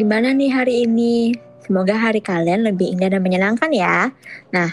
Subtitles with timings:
[0.00, 1.36] Gimana nih hari ini?
[1.60, 4.08] Semoga hari kalian lebih indah dan menyenangkan ya.
[4.48, 4.72] Nah,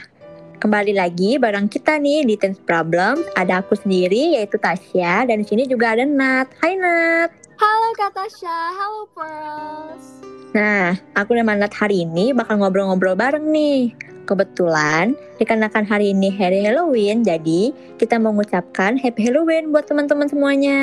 [0.64, 3.28] kembali lagi bareng kita nih di Tense Problem.
[3.36, 6.48] Ada aku sendiri yaitu Tasya dan di sini juga ada Nat.
[6.64, 7.36] Hai Nat.
[7.60, 10.24] Halo Kak Tasya, halo Pearls.
[10.56, 13.92] Nah, aku dan Nat hari ini bakal ngobrol-ngobrol bareng nih.
[14.32, 15.12] Kebetulan,
[15.44, 20.80] dikarenakan hari ini hari Halloween, jadi kita mengucapkan Happy Halloween buat teman-teman semuanya.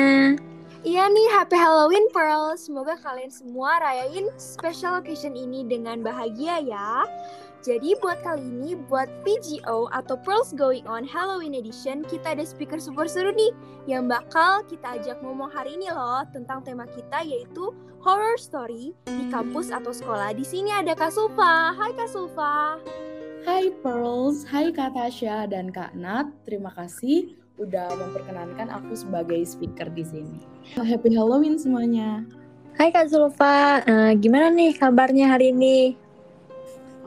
[0.85, 2.53] Iya nih, Happy Halloween Pearl.
[2.61, 7.09] Semoga kalian semua rayain special occasion ini dengan bahagia ya.
[7.65, 12.77] Jadi buat kali ini, buat PGO atau Pearls Going On Halloween Edition, kita ada speaker
[12.77, 13.49] super seru nih
[13.89, 17.73] yang bakal kita ajak ngomong hari ini loh tentang tema kita yaitu
[18.05, 20.37] horror story di kampus atau sekolah.
[20.37, 21.73] Di sini ada Kak Sulfa.
[21.73, 22.77] Hai Kak Sulfa.
[23.41, 26.29] Hai Pearls, hai Kak Tasya dan Kak Nat.
[26.45, 30.39] Terima kasih udah memperkenankan aku sebagai speaker di sini.
[30.75, 32.27] Happy Halloween semuanya.
[32.75, 35.95] Hai Kak Zulfa, uh, gimana nih kabarnya hari ini?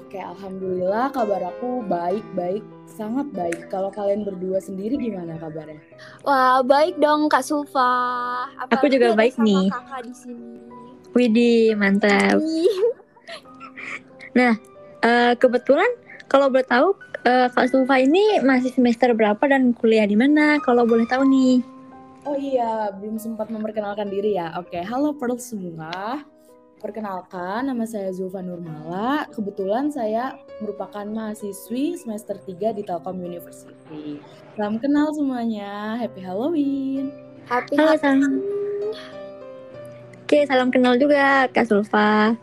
[0.01, 3.69] Oke, alhamdulillah kabar aku baik-baik, sangat baik.
[3.69, 5.77] Kalau kalian berdua sendiri gimana kabarnya?
[6.25, 7.93] Wah, baik dong Kak Sulfa.
[8.57, 9.69] Apalagi aku juga baik nih.
[9.69, 10.53] Kakak di sini.
[11.13, 12.41] Widih, mantap.
[14.39, 14.57] nah,
[15.05, 15.93] uh, kebetulan
[16.33, 20.61] kalau boleh tahu uh, Kak Sulfa ini masih semester berapa dan kuliah di mana?
[20.63, 21.65] Kalau boleh tahu nih.
[22.29, 24.53] Oh iya, belum sempat memperkenalkan diri ya.
[24.61, 26.21] Oke, halo Pearl semua.
[26.79, 29.27] Perkenalkan, nama saya Zulfa Nurmala.
[29.35, 34.23] Kebetulan saya merupakan mahasiswi semester 3 di Telkom University.
[34.55, 35.99] Salam kenal semuanya.
[35.99, 37.11] Happy Halloween.
[37.51, 38.45] Happy Halo, salam.
[40.23, 42.37] Oke, salam kenal juga Kak Zulfa.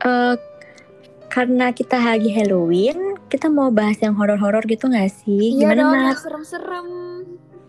[0.00, 0.38] Uh,
[1.30, 5.54] karena kita lagi Halloween, kita mau bahas yang horor-horor gitu gak sih?
[5.54, 6.16] Iya Gimana dong, Nat?
[6.18, 6.88] serem-serem.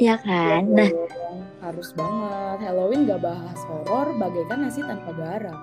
[0.01, 0.61] Iya kan?
[0.65, 0.89] Ya, nah,
[1.69, 2.57] harus banget.
[2.65, 5.59] Halloween gak bahas horor bagaikan nasi tanpa garam.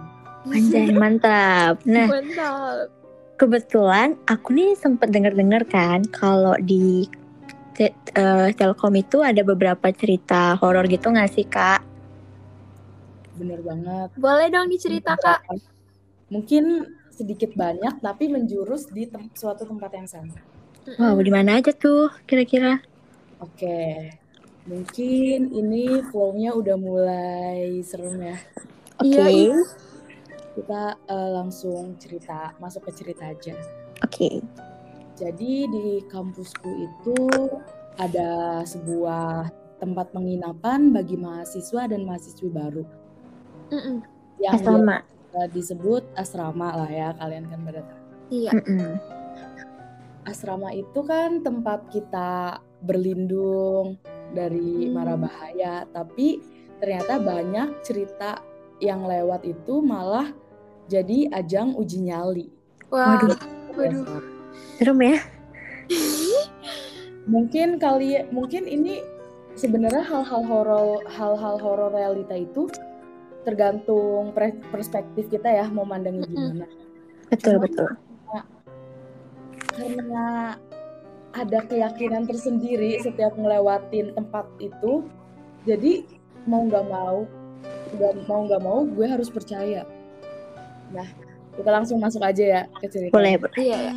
[0.46, 1.82] Anjay, mantap.
[1.82, 2.94] Nah, mantap.
[3.34, 7.06] Kebetulan aku nih sempet denger-denger kan kalau di
[7.74, 11.82] te uh, Telkom itu ada beberapa cerita horor gitu gak sih kak?
[13.34, 14.14] Bener banget.
[14.14, 15.42] Boleh dong dicerita kak.
[16.30, 20.38] Mungkin sedikit banyak tapi menjurus di tem suatu tempat yang sama.
[20.96, 22.78] Wow, di mana aja tuh kira-kira?
[23.42, 24.14] Oke.
[24.68, 28.36] Mungkin ini flow-nya udah mulai serem ya.
[29.02, 29.10] Oke.
[29.18, 29.32] Okay.
[29.50, 29.58] Iya,
[30.58, 33.54] Kita uh, langsung cerita, masuk ke cerita aja.
[34.06, 34.08] Oke.
[34.08, 34.34] Okay.
[35.18, 37.18] Jadi di kampusku itu
[37.98, 39.50] ada sebuah
[39.82, 42.84] tempat penginapan bagi mahasiswa dan mahasiswi baru.
[43.74, 43.96] Mm -mm.
[44.38, 44.98] Yang Asrama
[45.52, 48.00] disebut asrama lah ya kalian kan pada tahu.
[48.28, 48.52] Iya.
[48.52, 48.92] Mm -mm.
[50.28, 53.96] Asrama itu kan tempat kita berlindung
[54.36, 56.44] dari mara bahaya, tapi
[56.78, 58.44] ternyata banyak cerita
[58.78, 60.28] yang lewat itu malah
[60.86, 62.46] jadi ajang uji nyali.
[62.92, 63.40] Wah, waduh,
[63.72, 64.04] waduh.
[64.76, 65.16] Serem ya?
[67.28, 69.04] mungkin kali mungkin ini
[69.52, 72.72] sebenarnya hal-hal horor hal-hal horor realita itu
[73.48, 74.36] tergantung
[74.68, 76.68] perspektif kita ya mau mandangnya gimana.
[77.32, 77.88] Betul Cuma, betul.
[77.88, 78.40] Karena,
[79.72, 80.26] karena
[81.32, 85.08] ada keyakinan tersendiri setiap ngelewatin tempat itu,
[85.64, 86.04] jadi
[86.44, 87.24] mau nggak mau,
[87.96, 89.88] nggak mau nggak mau, gue harus percaya.
[90.92, 91.08] Nah,
[91.56, 93.12] kita langsung masuk aja ya ke cerita.
[93.16, 93.56] Boleh, boleh.
[93.56, 93.92] Iya.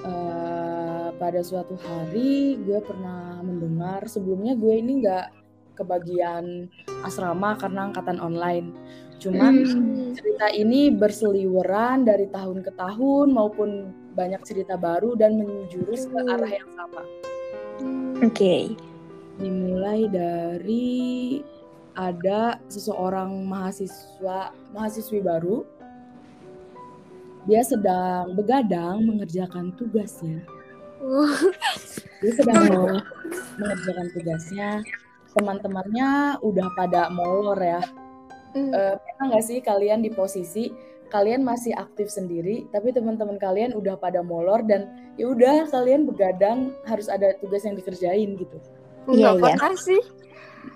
[0.00, 5.39] Uh, pada suatu hari gue pernah mendengar sebelumnya gue ini nggak
[5.80, 6.68] kebagian
[7.08, 8.76] asrama karena angkatan online.
[9.20, 10.16] Cuman hmm.
[10.16, 16.48] cerita ini berseliweran dari tahun ke tahun maupun banyak cerita baru dan menjurus ke arah
[16.48, 17.02] yang sama.
[18.20, 18.32] Oke.
[18.32, 18.62] Okay.
[19.40, 21.40] Dimulai dari
[21.96, 25.64] ada seseorang mahasiswa mahasiswi baru.
[27.48, 30.44] Dia sedang begadang mengerjakan tugasnya.
[32.20, 32.60] Dia sedang
[33.56, 34.84] mengerjakan tugasnya
[35.36, 37.82] teman-temannya udah pada molor ya.
[38.54, 38.70] Mm.
[38.74, 40.74] Uh, pernah nggak sih kalian di posisi
[41.10, 46.70] kalian masih aktif sendiri, tapi teman-teman kalian udah pada molor dan ya udah kalian begadang
[46.86, 48.56] harus ada tugas yang dikerjain gitu.
[49.10, 49.42] Iya iya.
[49.42, 50.00] pernah sih.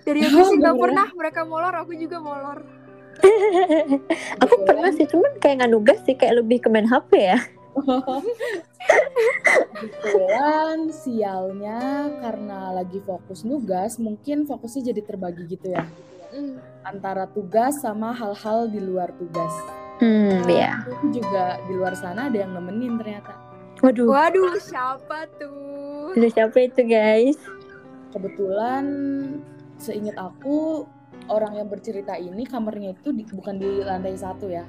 [0.03, 2.67] Dari aku sih nggak pernah mereka molor, aku juga molor.
[4.43, 7.39] aku pernah sih, cuman kayak nggak nugas sih, kayak lebih ke main HP ya.
[9.75, 15.85] Kebetulan sialnya karena lagi fokus nugas, mungkin fokusnya jadi terbagi gitu ya.
[16.35, 16.59] Mm.
[16.85, 19.53] Antara tugas sama hal-hal di luar tugas.
[20.03, 20.83] Hmm, iya.
[20.83, 23.33] Nah, juga di luar sana ada yang nemenin ternyata.
[23.79, 24.11] Waduh.
[24.11, 26.13] Waduh, siapa tuh?
[26.19, 27.39] Udah siapa itu, guys?
[28.11, 28.85] Kebetulan
[29.79, 30.87] seingat aku
[31.31, 34.67] orang yang bercerita ini kamarnya itu di- bukan di lantai satu ya,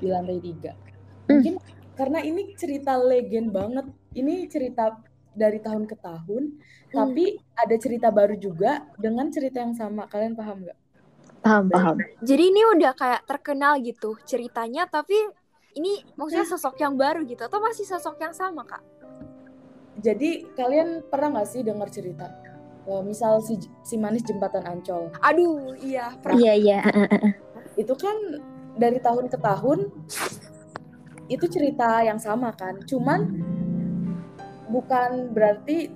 [0.00, 0.72] di lantai tiga.
[1.28, 1.40] Hmm.
[1.40, 1.54] Mungkin
[1.96, 3.86] karena ini cerita legend banget.
[4.12, 4.92] Ini cerita
[5.36, 6.60] dari tahun ke tahun,
[6.92, 10.08] tapi ada cerita baru juga dengan cerita yang sama.
[10.08, 10.78] Kalian paham nggak?
[11.40, 11.96] Paham, paham.
[12.20, 15.16] Jadi ini udah kayak terkenal gitu ceritanya, tapi
[15.76, 18.80] ini maksudnya sosok yang baru gitu atau masih sosok yang sama kak?
[20.00, 22.32] Jadi kalian pernah nggak sih dengar cerita?
[22.86, 25.12] Eh, misal si si manis jembatan Ancol.
[25.20, 26.16] Aduh, iya.
[26.22, 26.38] pernah.
[26.38, 26.78] Iya, iya.
[27.82, 28.16] itu kan
[28.76, 29.92] dari tahun ke tahun
[31.26, 32.78] itu cerita yang sama kan.
[32.86, 33.20] Cuman
[34.70, 35.90] bukan berarti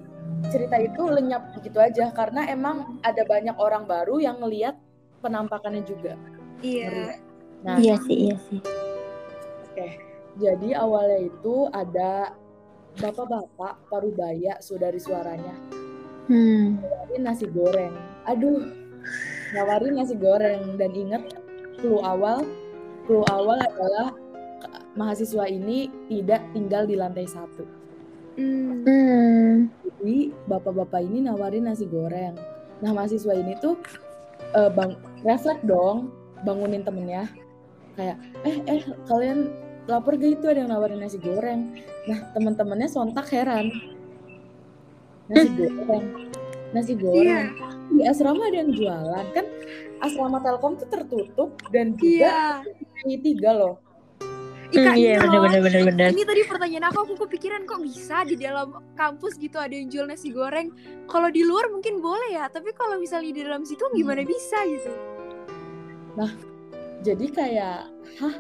[0.50, 2.10] cerita itu lenyap begitu aja.
[2.10, 4.78] Karena emang ada banyak orang baru yang ngelihat
[5.20, 6.16] penampakannya juga.
[6.60, 7.20] Iya.
[7.60, 8.60] nah Iya sih, iya sih.
[9.70, 9.88] oke.
[10.40, 12.32] Jadi awalnya itu ada
[12.96, 15.52] bapak-bapak parubaya saudari suaranya.
[16.30, 16.78] Hmm.
[16.78, 17.94] nawarin nasi goreng.
[18.24, 18.70] Aduh
[19.52, 20.78] nawarin nasi goreng.
[20.78, 21.22] Dan ingat
[21.82, 22.46] clue awal
[23.04, 24.14] clue awal adalah
[24.98, 27.64] mahasiswa ini tidak tinggal di lantai satu.
[28.38, 28.86] Hmm.
[28.86, 29.68] Hmm.
[30.00, 32.38] jadi bapak-bapak ini nawarin nasi goreng.
[32.80, 33.76] Nah mahasiswa ini tuh
[34.56, 34.96] eh, bang
[35.26, 36.08] refleks dong
[36.46, 37.28] bangunin temennya.
[37.98, 38.16] Kayak
[38.46, 39.52] eh eh kalian
[39.90, 40.40] lapar gak?
[40.40, 41.74] Itu ada yang nawarin nasi goreng.
[42.08, 43.68] Nah teman-temannya sontak heran.
[45.28, 46.04] Nasi goreng.
[46.72, 47.46] Nasi goreng.
[47.92, 49.26] Di asrama ada yang jualan.
[49.36, 49.46] Kan
[50.00, 52.64] asrama Telkom tuh tertutup dan juga
[53.04, 53.89] ini tiga loh
[54.70, 56.08] Hmm, Iya, ini bener, bener, bener, bener.
[56.14, 60.06] Ini tadi pertanyaan aku, aku kepikiran kok bisa di dalam kampus gitu ada yang jual
[60.06, 60.70] nasi goreng.
[61.10, 64.92] Kalau di luar mungkin boleh ya, tapi kalau misalnya di dalam situ gimana bisa gitu?
[67.00, 67.88] jadi kayak
[68.20, 68.36] hah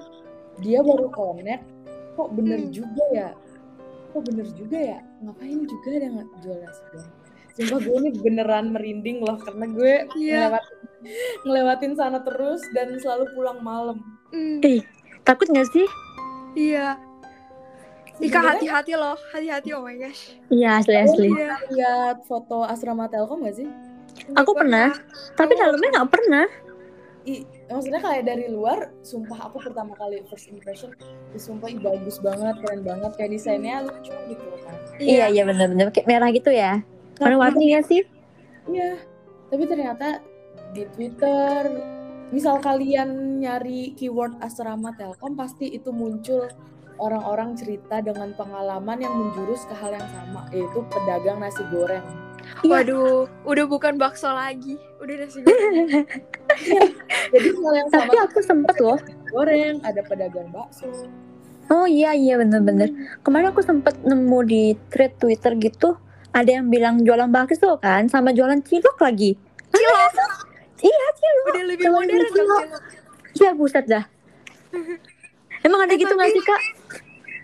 [0.60, 1.64] dia baru connect
[2.12, 2.72] kok bener Hmm.
[2.74, 3.28] juga ya
[4.12, 7.12] kok bener juga ya ngapain juga ada yang jual nasi goreng
[7.50, 10.54] Sumpah gue ini beneran merinding loh karena gue Iya.
[10.54, 10.76] ngelewatin,
[11.42, 13.98] ngelewatin sana terus dan selalu pulang malam.
[14.30, 14.86] Hmm, Ih,
[15.26, 15.82] takut gak sih?
[16.54, 16.98] Iya.
[18.20, 20.36] Ika hati-hati loh, hati-hati oh my gosh.
[20.52, 21.28] Iya, asli asli.
[21.32, 21.56] Iya.
[21.72, 23.68] lihat foto asrama Telkom gak sih?
[24.36, 24.92] Aku pernah,
[25.34, 26.46] tapi dalamnya nggak pernah.
[27.24, 30.92] I, maksudnya kayak dari luar, sumpah aku pertama kali first impression,
[31.36, 34.76] sumpah bagus banget, keren banget, kayak desainnya lucu gitu kan.
[34.96, 36.80] Iya, iya bener-bener kayak merah gitu ya.
[37.20, 38.04] Warna-warni ya sih?
[38.68, 39.00] Iya,
[39.52, 40.24] tapi ternyata
[40.72, 41.60] di Twitter,
[42.30, 46.50] misal kalian nyari keyword asrama Telkom, pasti itu muncul
[47.00, 52.04] orang-orang cerita dengan pengalaman yang menjurus ke hal yang sama, yaitu pedagang nasi goreng.
[52.60, 52.70] Iya.
[52.82, 56.04] Waduh, udah bukan bakso lagi, udah nasi goreng.
[57.32, 58.98] Jadi hal yang sama Tapi aku sempet loh.
[59.32, 60.86] goreng, ada pedagang bakso.
[61.70, 62.90] Oh iya iya bener-bener.
[63.22, 65.96] Kemarin aku sempet nemu di thread Twitter gitu,
[66.34, 69.38] ada yang bilang jualan bakso kan, sama jualan cilok lagi.
[69.70, 70.49] Cilok,
[70.80, 71.46] Iya cilok.
[71.46, 72.60] udah lebih Jualan modern dong cilok.
[72.60, 72.82] cilok.
[73.32, 74.04] Iya buset dah.
[75.66, 76.62] Emang ada Eh, gitu nggak sih kak?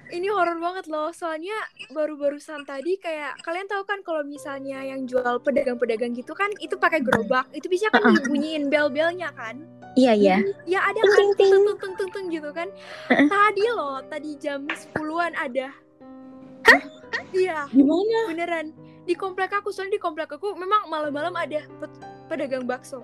[0.06, 1.58] Ini horor banget loh, soalnya
[1.90, 7.02] baru-barusan tadi kayak kalian tahu kan kalau misalnya yang jual pedagang-pedagang gitu kan itu pakai
[7.02, 8.14] gerobak, itu bisa kan Uh-uh.
[8.16, 9.66] dibunyiin bel-belnya kan?
[9.94, 10.36] Iya iya.
[10.64, 12.70] Ya ada kan tung tung tung tung tung gitu kan.
[13.10, 13.26] Uh-uh.
[13.26, 15.74] Tadi loh, tadi jam 10-an ada.
[17.32, 18.18] Iya, Gimana?
[18.28, 18.66] beneran.
[19.02, 23.02] Di komplek aku, soalnya di komplek aku memang malam-malam ada pe- pedagang bakso.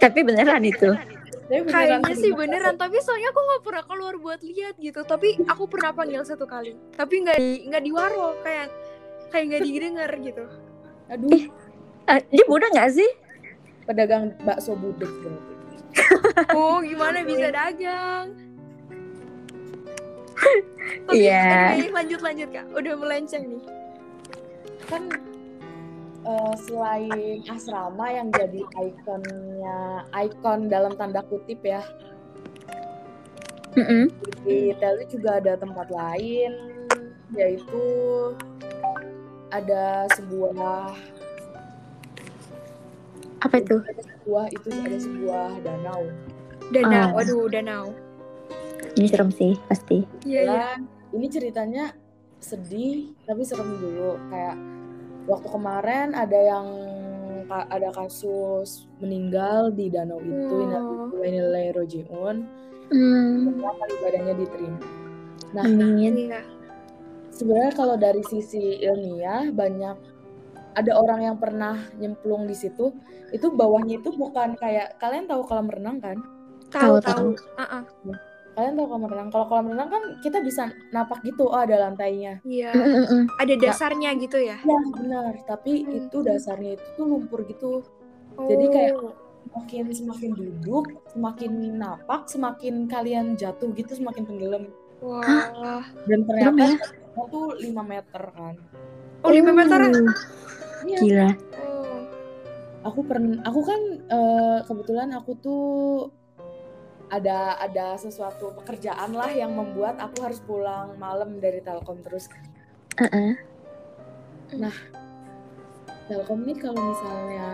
[0.00, 0.90] Tapi beneran itu.
[0.90, 5.02] Tapi beneran Kayaknya sih beneran, tapi soalnya aku nggak pernah keluar buat lihat gitu.
[5.02, 8.70] Tapi aku pernah panggil satu kali, tapi nggak di nggak di waro, kayak
[9.28, 10.44] kayak nggak didengar gitu.
[11.08, 11.42] Aduh,
[12.06, 13.10] Eh, dia muda nggak sih?
[13.82, 15.10] pedagang bakso budek.
[16.54, 18.30] Oh, gimana bisa dagang?
[21.10, 21.74] Iya.
[21.76, 23.62] anyway, lanjut lanjut kak, udah melenceng nih.
[24.86, 25.02] kan
[26.22, 27.10] eh, selain
[27.46, 29.80] asrama yang jadi ikonnya
[30.12, 31.80] ikon dalam tanda kutip ya
[33.70, 34.10] Mm-mm.
[34.42, 36.52] di Telu juga ada tempat lain
[37.30, 37.84] yaitu
[39.50, 40.90] ada sebuah
[43.40, 43.78] Apa itu?
[43.80, 46.02] ada sebuah itu ada sebuah danau
[46.70, 47.10] Danau, Ah.
[47.10, 47.90] waduh danau.
[48.94, 50.06] Ini serem sih pasti.
[50.22, 50.54] Iya iya.
[50.54, 51.90] Dan ini ceritanya
[52.38, 54.54] sedih tapi serem dulu kayak
[55.30, 56.66] waktu kemarin ada yang
[57.50, 61.10] ada kasus meninggal di danau itu Oh.
[61.18, 62.36] Inalillahi rojiun
[62.90, 63.54] Hmm.
[63.54, 64.82] ibadahnya diterima.
[65.54, 66.30] Nah, Amin.
[66.30, 66.42] Iya.
[67.30, 69.94] sebenarnya kalau dari sisi ilmiah banyak
[70.74, 72.90] ada orang yang pernah nyemplung di situ,
[73.30, 76.18] itu bawahnya itu bukan kayak kalian tahu kolam renang kan?
[76.70, 77.58] Tahu Tahu, tahu.
[77.58, 77.82] Ah, ah.
[78.60, 79.28] Kalian tahu kolam renang.
[79.32, 82.44] Kalau kolam renang kan kita bisa napak gitu, oh ada lantainya.
[82.44, 82.76] Iya.
[82.76, 83.24] Mm-mm.
[83.40, 84.60] Ada dasarnya gitu ya.
[84.60, 85.96] Ya benar, tapi Hmm.
[86.04, 87.80] itu dasarnya itu tuh lumpur gitu.
[88.36, 89.16] Jadi kayak- Oh.
[89.48, 94.68] semakin semakin duduk, semakin napak, semakin kalian jatuh gitu, semakin tenggelam.
[95.00, 95.80] Wah.
[96.04, 97.24] Dan ternyata ya?
[97.32, 98.54] tuh 5 meter kan.
[99.24, 99.80] Oh, lima meter.
[99.88, 100.12] Uh,
[100.84, 100.98] Iya.
[101.00, 101.28] Gila.
[101.64, 102.00] Oh.
[102.92, 105.64] Aku pernah, aku kan eh, kebetulan aku tuh
[107.10, 112.30] ada ada sesuatu pekerjaan lah yang membuat aku harus pulang malam dari Telkom terus.
[112.96, 113.34] Heeh.
[116.06, 117.50] Telkom nih kalau misalnya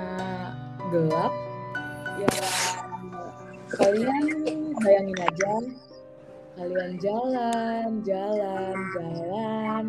[0.92, 1.32] gelap
[2.16, 2.32] ya
[3.76, 4.24] kalian
[4.80, 5.52] bayangin aja
[6.56, 9.84] kalian jalan jalan jalan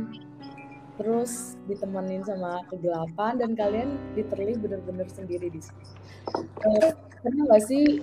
[0.98, 5.86] terus ditemenin sama kegelapan dan kalian literally bener-bener sendiri di sini.
[6.66, 8.02] Eh, pernah nggak sih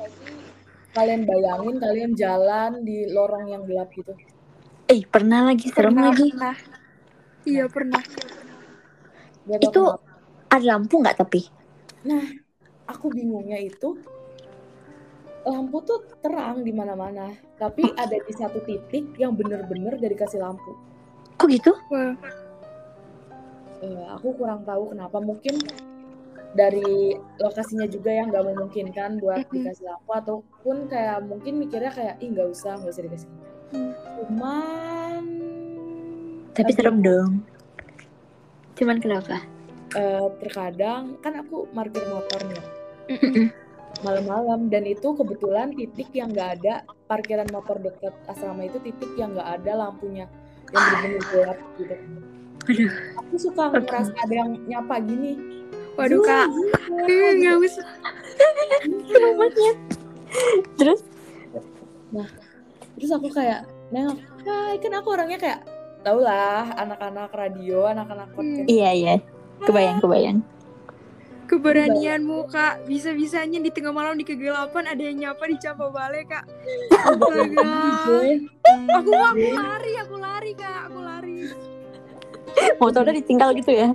[0.95, 4.15] kalian bayangin kalian jalan di lorong yang gelap gitu?
[4.87, 6.29] Eh, pernah lagi serem Pernah, lagi.
[6.31, 6.57] pernah.
[7.45, 8.03] Iya, pernah.
[9.45, 10.13] Gak tau Itu- kenapa.
[10.55, 11.43] Ada lampu nggak tapi?
[12.85, 13.97] aku bingungnya itu
[15.45, 20.73] lampu tuh terang di mana-mana, tapi ada di satu titik yang bener-bener gak dikasih lampu.
[21.41, 21.73] Kok gitu?
[21.91, 22.15] Wah.
[23.83, 25.19] Eh, aku kurang tahu kenapa.
[25.19, 25.59] Mungkin
[26.55, 29.55] dari lokasinya juga yang nggak memungkinkan buat Mm-mm.
[29.67, 33.29] dikasih lampu ataupun kayak mungkin mikirnya kayak ih nggak usah nggak usah dikasih.
[33.75, 33.91] Hmm.
[34.17, 35.23] Cuman
[36.55, 37.31] Tapi lagi- serem dong.
[38.75, 39.43] Cuman kenapa?
[39.95, 42.59] eh, terkadang kan aku parkir motornya
[43.07, 43.47] Mm-mm.
[44.03, 46.75] malam-malam dan itu kebetulan titik yang nggak ada
[47.07, 50.27] parkiran motor dekat asrama itu titik yang nggak ada lampunya
[50.71, 51.95] yang benar-benar gelap gitu.
[52.65, 52.91] Aduh.
[53.23, 55.33] Aku suka ngerasa ada yang nyapa gini.
[55.95, 56.49] Waduh, "Zul, Kak.
[56.51, 57.39] Zul, Eh, gitu.
[57.41, 57.87] nggak usah.
[60.79, 61.01] Terus?
[62.95, 65.61] Terus aku kayak nengok, hai kan aku orangnya kayak
[66.03, 68.69] tau lah anak-anak radio, anak-anak podcast.
[68.71, 69.15] Iya, iya.
[69.63, 70.39] Kebayang, kebayang.
[71.45, 72.89] Keberanianmu, Kak.
[72.89, 76.45] Bisa-bisanya di tengah malam di kegelapan ada yang nyapa di Campa Bale, Kak.
[77.05, 77.69] Astaga.
[78.97, 80.79] Aku aku lari, aku lari, Kak.
[80.89, 81.37] Aku lari.
[82.81, 83.93] Motornya ditinggal gitu ya?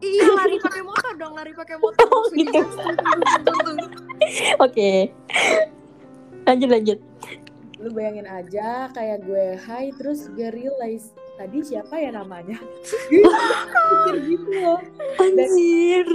[0.00, 2.06] Iya, lari pakai motor dong, lari pakai motor.
[2.06, 2.62] Oh, gitu.
[2.62, 3.90] Untung.
[4.62, 5.10] Oke.
[6.46, 6.98] Lanjut, lanjut.
[7.80, 12.60] Lu bayangin aja kayak gue hai terus gue realize tadi siapa ya namanya?
[13.08, 14.80] Pikir gitu loh.
[15.16, 16.06] Anjir.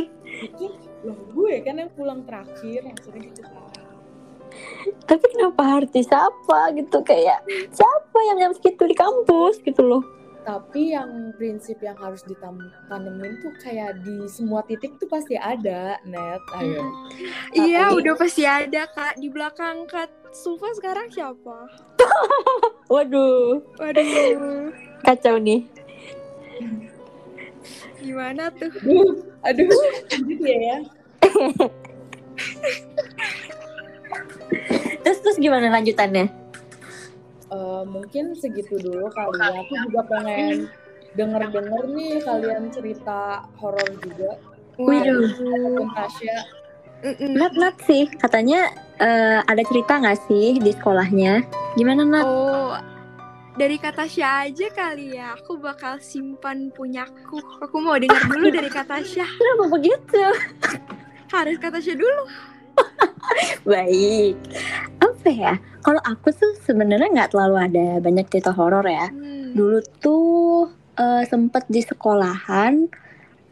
[1.01, 3.65] Loh gue kan yang pulang terakhir maksudnya gitu kan.
[5.09, 7.01] Tapi kenapa harus disapa gitu?
[7.01, 7.41] Kayak
[7.73, 10.05] siapa yang jam segitu di kampus gitu loh.
[10.45, 16.43] Tapi yang prinsip yang harus ditanemin tuh kayak di semua titik tuh pasti ada, Net.
[16.61, 16.85] Ayo.
[17.57, 19.17] Iya, udah pasti ada, Kak.
[19.17, 20.05] Di belakang Kak
[20.37, 21.65] Sulfa sekarang siapa?
[22.93, 24.69] Waduh, Waduh,
[25.01, 25.65] kacau nih.
[27.97, 28.69] gimana tuh?
[28.69, 29.65] Aduh, aduh,
[30.29, 30.77] gitu ya ya.
[35.01, 36.44] Terus terus gimana lanjutannya?
[37.45, 39.61] Eh, mungkin segitu dulu kali ya.
[39.61, 40.65] Aku juga pengen
[41.13, 44.41] denger-denger nih kalian cerita horor juga.
[44.81, 45.29] Waduh.
[45.93, 46.37] Tasya.
[47.37, 51.45] Nat Nat sih katanya eh, ada cerita nggak sih di sekolahnya?
[51.77, 52.25] Gimana Nat?
[52.25, 52.73] Oh,
[53.55, 55.37] dari kata Tasya aja kali ya.
[55.37, 57.39] Aku bakal simpan punyaku.
[57.61, 59.23] Aku mau dengar dulu dari kata Tasya.
[59.39, 60.23] Kenapa begitu?
[61.29, 62.23] Harus kata Tasya dulu.
[63.71, 64.35] Baik.
[65.25, 65.57] Apa ya?
[65.81, 69.09] Kalau aku tuh sebenarnya nggak terlalu ada banyak cerita horor ya.
[69.09, 69.57] Hmm.
[69.57, 72.85] Dulu tuh eh, sempet di sekolahan.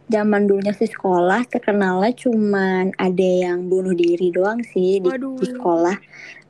[0.06, 5.34] Zaman dulunya sih sekolah terkenalnya cuman ada yang bunuh diri doang sih di, Waduh.
[5.42, 5.98] di sekolah.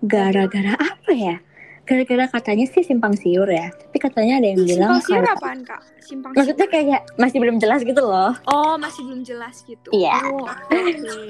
[0.03, 1.39] Gara-gara apa ya?
[1.87, 3.71] Gara-gara katanya sih simpang siur ya.
[3.71, 5.81] Tapi katanya ada yang bilang Simpang siur kalau- apaan, Kak?
[6.03, 8.35] Simpang maksudnya kayak masih belum jelas gitu loh.
[8.43, 9.87] Oh, masih belum jelas gitu.
[9.95, 10.19] Iya.
[10.27, 11.23] Oh, oke.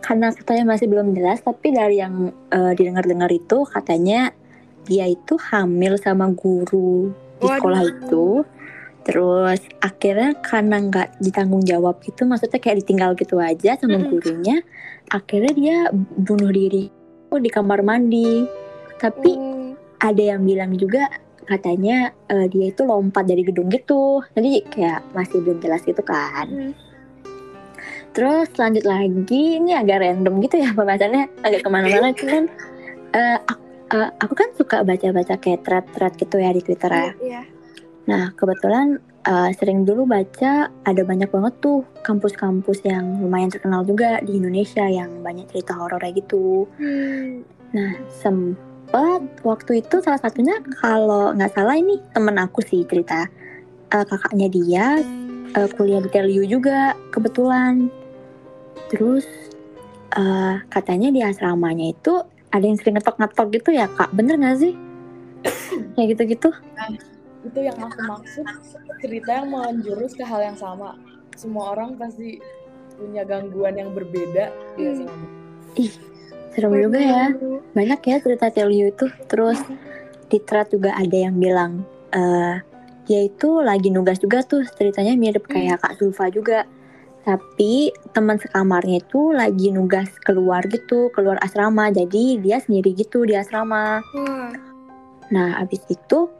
[0.00, 4.32] Karena katanya masih belum jelas tapi dari yang eh, didengar-dengar itu katanya
[4.84, 7.56] dia itu hamil sama guru di Waduh.
[7.56, 8.26] sekolah itu
[9.00, 14.12] terus akhirnya karena nggak ditanggung jawab gitu maksudnya kayak ditinggal gitu aja sama Mm-mm.
[14.12, 14.60] gurunya
[15.08, 15.76] akhirnya dia
[16.16, 16.92] bunuh diri
[17.30, 18.44] di kamar mandi
[19.00, 19.72] tapi Oh.
[20.00, 21.08] ada yang bilang juga
[21.44, 26.46] katanya eh, dia itu lompat dari gedung gitu jadi kayak masih belum jelas gitu kan
[26.48, 26.72] Hmm.
[28.10, 32.44] Terus lanjut lagi, ini agak random gitu ya pembahasannya agak ke mana-mana cuman
[33.14, 33.62] eh, aku,
[33.94, 37.12] eh, aku kan suka baca-baca kayak thread-thread gitu ya di Twitter ya.
[37.22, 37.42] Iya.
[38.10, 44.18] Nah kebetulan eh, sering dulu baca ada banyak banget tuh kampus-kampus yang lumayan terkenal juga
[44.26, 46.66] di Indonesia yang banyak cerita horor kayak gitu.
[46.82, 47.46] Hmm.
[47.70, 53.30] Nah sempet waktu itu salah satunya kalau nggak salah ini temen aku sih cerita
[53.90, 54.86] Eh, kakaknya dia
[55.50, 57.90] eh, kuliah di TLU juga kebetulan.
[58.88, 59.26] Terus
[60.16, 64.74] eh, katanya di asramanya itu ada yang sering ngetok-ngetok gitu ya kak, bener gak sih?
[65.94, 66.50] Kayak gitu-gitu.
[67.40, 68.44] itu yang aku maksud
[69.00, 70.92] cerita yang menjurus ke hal yang sama
[71.32, 72.36] semua orang pasti
[73.00, 74.92] punya gangguan yang berbeda di Hmm.
[74.92, 75.26] asrama
[76.50, 77.24] Serem juga ya.
[77.72, 79.06] Banyak ya cerita tell you itu.
[79.30, 79.56] Terus
[80.28, 81.80] di thread juga ada yang bilang
[82.12, 82.60] eh
[83.06, 86.66] dia itu lagi nugas juga tuh ceritanya mirip kayak Kak Zulfa juga.
[87.20, 91.92] Tapi teman sekamarnya itu lagi nugas keluar gitu, keluar asrama.
[91.92, 94.00] Jadi dia sendiri gitu di asrama.
[94.00, 94.52] Wah.
[95.30, 96.32] Nah, abis itu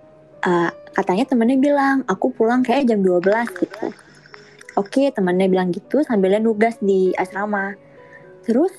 [0.42, 3.86] eh, katanya temennya bilang, aku pulang kayak jam 12 gitu.
[4.78, 7.76] Oke, temennya bilang gitu sambilnya nugas di asrama.
[8.42, 8.72] Terus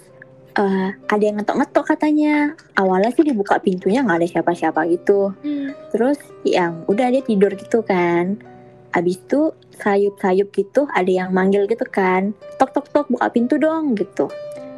[0.58, 2.58] eh, ada yang ngetok-ngetok katanya.
[2.76, 5.32] Awalnya sih dibuka pintunya nggak ada siapa-siapa gitu.
[5.46, 5.72] Hmm.
[5.94, 8.51] Terus yang udah dia tidur gitu kan.
[8.92, 12.36] Abis itu sayup-sayup gitu ada yang manggil gitu kan.
[12.60, 14.28] Tok tok tok buka pintu dong gitu.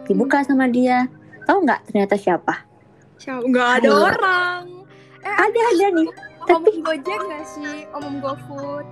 [0.06, 1.10] Dibuka sama dia.
[1.44, 2.64] Tahu nggak ternyata siapa?
[3.18, 3.44] Siapa?
[3.44, 4.00] Nggak ada Ayo.
[4.08, 4.62] orang.
[5.24, 6.10] Eh, Ada ada nih.
[6.44, 7.88] Om Gojek nggak sih?
[7.90, 8.86] Om GoFood.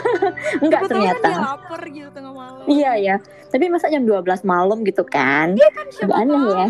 [0.64, 1.28] Enggak ternyata.
[1.32, 2.64] Kan lapar gitu tengah malam.
[2.68, 3.16] Iya ya.
[3.48, 5.56] Tapi masa jam 12 malam gitu kan?
[5.56, 6.66] Kan siapa aneh ya.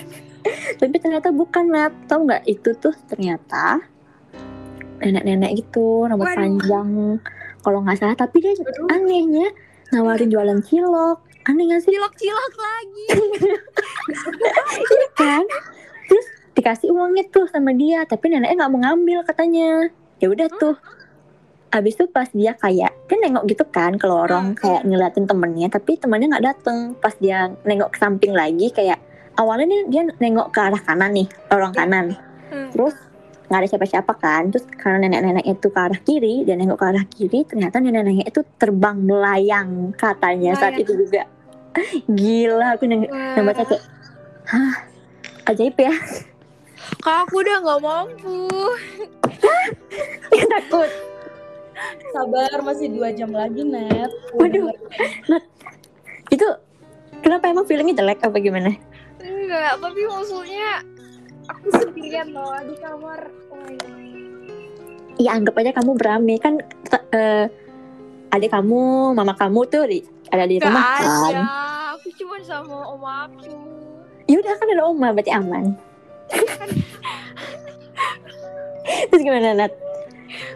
[0.80, 1.92] Tapi ternyata bukan Nat.
[2.08, 3.84] Tahu nggak itu tuh ternyata
[5.04, 6.40] nenek-nenek gitu, rambut Waduh.
[6.40, 6.88] panjang.
[7.60, 8.88] Kalau nggak salah, tapi dia Aduh.
[8.88, 9.48] anehnya
[9.90, 11.18] nawarin jualan cilok.
[11.44, 13.06] Aneh nggak sih Cilok-cilok lagi.
[15.20, 15.44] kan?
[16.08, 19.88] Terus dikasih uangnya tuh sama dia, tapi neneknya nggak mau ngambil katanya.
[20.18, 20.76] Ya udah tuh.
[21.68, 24.56] Abis itu pas dia kayak dia nengok gitu kan ke lorong Hmm.
[24.56, 26.78] kayak ngeliatin temennya, tapi temennya nggak dateng.
[26.96, 29.02] Pas dia nengok ke samping lagi kayak
[29.34, 32.14] awalnya dia nengok ke arah kanan nih, lorong kanan.
[32.48, 32.70] Hmm.
[32.70, 32.94] Terus
[33.48, 34.48] nggak ada siapa-siapa kan.
[34.52, 38.40] Terus karena nenek-nenek itu ke arah kiri dan nengok ke arah kiri, ternyata nenek-nenek itu
[38.56, 40.84] terbang melayang katanya saat Melayang.
[40.88, 41.22] itu juga.
[42.18, 43.82] Gila, aku neng yang baca kayak,
[44.46, 44.74] hah,
[45.50, 45.94] ajaib ya.
[47.00, 48.38] Kak aku udah nggak mampu.
[50.54, 50.90] Takut.
[52.14, 54.06] sabar masih dua jam lagi net
[54.38, 54.70] Waduh.
[56.30, 56.46] Itu
[57.18, 58.70] kenapa emang feelingnya jelek apa gimana?
[59.18, 60.86] Enggak, tapi maksudnya
[61.64, 63.20] aku sendirian loh di kamar.
[63.48, 63.64] Oh.
[65.16, 66.60] Iya anggap aja kamu berame kan
[67.16, 67.48] eh,
[68.28, 71.08] adik kamu, mama kamu tuh di, ada di Gak rumah ada.
[71.08, 71.34] kan?
[71.96, 73.56] Aku cuma sama om aku.
[74.28, 75.72] Ya udah kan ada oma berarti aman.
[79.08, 79.72] Terus gimana Nat?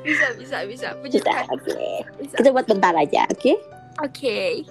[0.04, 0.88] Bisa, bisa, bisa.
[0.92, 1.44] Kita Pujikan.
[1.48, 1.80] oke.
[2.20, 2.36] Bisa.
[2.36, 3.56] Kita buat bentar aja, oke?
[4.04, 4.68] Oke.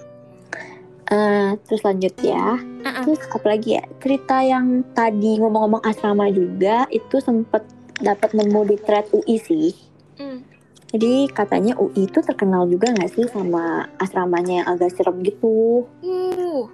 [1.08, 2.60] Eh, terus lanjut ya.
[2.60, 3.04] Uh-uh.
[3.04, 3.84] Terus apa lagi ya?
[4.04, 7.64] Cerita yang tadi ngomong-ngomong asrama juga itu sempet
[7.98, 9.72] dapat nemu di thread UI sih.
[10.20, 10.44] Hmm.
[10.92, 15.84] Jadi katanya UI itu terkenal juga nggak sih sama asramanya yang agak serem gitu.
[16.04, 16.68] Uh,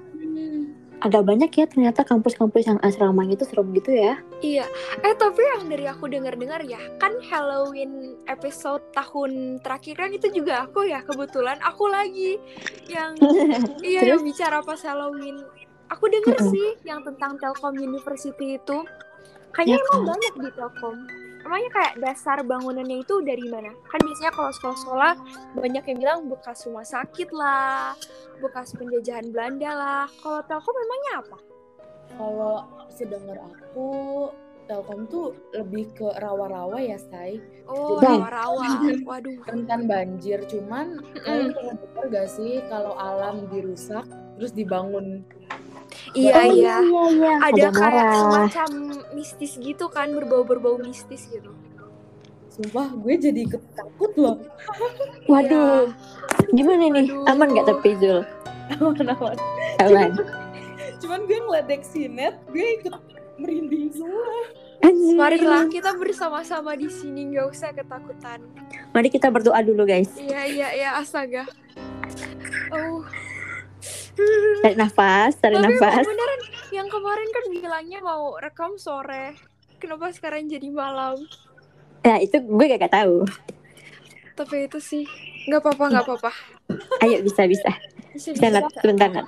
[1.04, 4.16] Agak banyak ya ternyata kampus-kampus yang asramanya itu serem gitu ya.
[4.40, 4.64] iya.
[5.04, 10.64] Eh tapi yang dari aku dengar-dengar ya, kan Halloween episode tahun terakhir kan itu juga
[10.64, 12.40] aku ya kebetulan aku lagi
[12.88, 13.12] yang
[13.84, 15.44] iya yang bicara pas Halloween.
[15.92, 18.78] Aku denger sih yang tentang Telkom University itu.
[19.52, 20.08] Kayaknya Ya emang kan?
[20.16, 20.96] banyak di Telkom.
[21.44, 23.70] Emangnya kayak dasar bangunannya itu dari mana?
[23.84, 25.12] Kan biasanya kalau sekolah-sekolah
[25.54, 27.92] banyak yang bilang bekas rumah sakit lah,
[28.40, 30.04] bekas penjajahan Belanda lah.
[30.18, 31.38] Kalau Telkom memangnya apa?
[32.14, 33.88] kalau sedengar aku
[34.64, 38.60] Telkom tuh lebih ke rawa-rawa ya say Oh, rawa-rawa.
[39.08, 39.40] Waduh.
[39.44, 44.04] rentan banjir cuman kalian pernah dengar gak sih kalau alam dirusak
[44.36, 45.26] terus dibangun
[46.14, 46.74] Iya, Oh, iya.
[46.78, 47.32] iya, iya.
[47.42, 48.14] Ada kayak marah.
[48.48, 48.70] semacam
[49.12, 51.50] mistis gitu kan, berbau-berbau mistis gitu.
[52.46, 54.38] sumpah gue jadi ikut takut loh
[55.26, 55.90] Waduh,
[56.48, 57.10] gimana nih?
[57.10, 57.26] Waduh.
[57.28, 58.22] Aman nggak tapi Zul?
[58.72, 59.34] awan-awan
[59.80, 60.14] Aman.
[60.96, 62.94] cuman gue ngeledek si net gue ikut
[63.36, 64.30] merinding semua
[64.80, 65.16] Anjir.
[65.16, 68.38] Marilah kita bersama-sama di sini, nggak usah ketakutan.
[68.92, 70.12] Mari kita berdoa dulu guys.
[70.14, 71.48] Iya, iya, iya, astaga.
[72.68, 73.00] Oh,
[74.62, 76.06] Tarik nafas, tarik tapi nafas.
[76.06, 79.34] beneran yang kemarin kan bilangnya mau rekam sore.
[79.82, 81.18] Kenapa sekarang jadi malam?
[82.04, 83.26] Nah itu gue gak, gak tahu.
[84.34, 85.04] Tapi itu sih
[85.46, 86.32] nggak apa-apa, nggak apa-apa.
[87.04, 87.70] Ayo bisa bisa.
[88.14, 89.26] Bisa, Bisa Nat.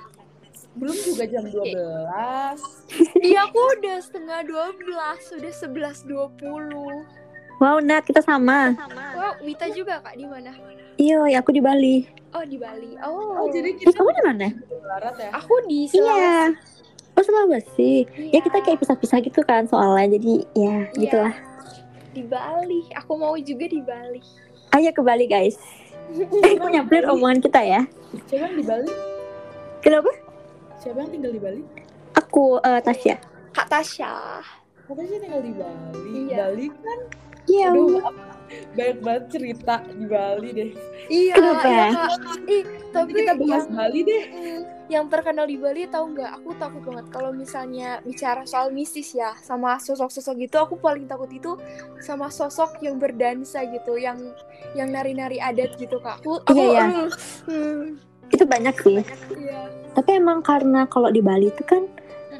[0.77, 1.57] belum juga jam 12
[3.25, 5.53] Iya, aku udah setengah 12, udah
[6.05, 7.26] 11.20.
[7.57, 8.77] Wow Nat kita sama.
[9.17, 10.53] Wow, Wita juga kak di mana?
[10.95, 12.05] Iya, ya, aku di Bali.
[12.31, 12.93] Oh di Bali.
[13.01, 14.47] oh Oh, jadi Eh kita kamu di mana?
[14.83, 16.21] barat ya aku di Sulawesi.
[16.21, 16.37] Iya.
[17.11, 17.91] Oh Sulawesi.
[18.05, 20.15] Ya Iya, kita kayak pisah-pisah gitu kan soalnya.
[20.15, 20.99] Jadi ya Iya.
[20.99, 21.35] gitulah.
[22.13, 22.81] di Bali.
[22.95, 24.21] Aku mau juga di Bali.
[24.71, 25.57] Ayo ke Bali guys.
[26.39, 27.81] Eh kok nyamperin omongan kita ya?
[28.23, 28.93] coba di Bali
[29.79, 30.09] Kenapa?
[30.77, 31.61] Siapa yang tinggal di Bali?
[32.15, 33.15] Aku eh, Tasya.
[33.51, 34.13] Kak Tasya.
[34.83, 36.09] Katanya sih tinggal di Bali.
[36.25, 36.37] Iya.
[36.43, 36.99] Bali kan,
[37.47, 37.67] Iya.
[37.71, 37.99] aduh,
[38.73, 40.71] banyak banget cerita di Bali deh.
[41.07, 41.67] Iya, Kenapa?
[41.67, 42.09] iya Kak.
[42.47, 44.23] Ih, Tapi tapi kita bahas yang, Bali deh.
[44.27, 46.31] mm, yang terkenal di Bali tahu nggak?
[46.39, 50.55] Aku takut banget kalau misalnya bicara soal mistis ya, sama sosok-sosok gitu.
[50.57, 51.59] Aku paling takut itu
[51.99, 54.15] sama sosok yang berdansa gitu, yang
[54.73, 56.23] yang nari-nari adat gitu kak.
[56.23, 56.81] Aku, aku Iya, iya.
[56.87, 57.11] aduh,
[57.47, 57.81] hmm,
[58.27, 58.99] Itu banyak sih.
[59.35, 59.61] iya.
[59.91, 61.83] Tapi emang karena kalau di Bali itu kan.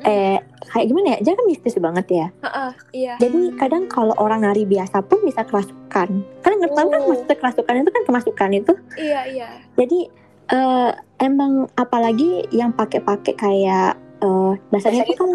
[0.03, 1.31] Eh kayak gimana ya?
[1.31, 2.27] Kan mistis banget ya.
[2.39, 3.13] Heeh, iya.
[3.17, 6.09] Jadi kadang kalau orang nari biasa pun bisa kerasukan.
[6.41, 7.07] Kalian ngerti tahu kan Oh.
[7.07, 8.73] maksudnya kerasukan itu kan kemasukan itu.
[8.95, 9.49] Iya, iya.
[9.73, 9.99] Jadi
[10.47, 15.31] eh, emang apalagi yang pakai-pakai kayak eh bahasanya itu kan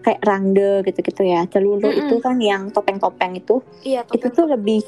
[0.00, 1.44] kayak rangde gitu-gitu ya.
[1.46, 2.00] Celulu Mm-mm.
[2.04, 4.36] itu kan yang topeng-topeng itu Iya, itu topeng.
[4.36, 4.80] tuh lebih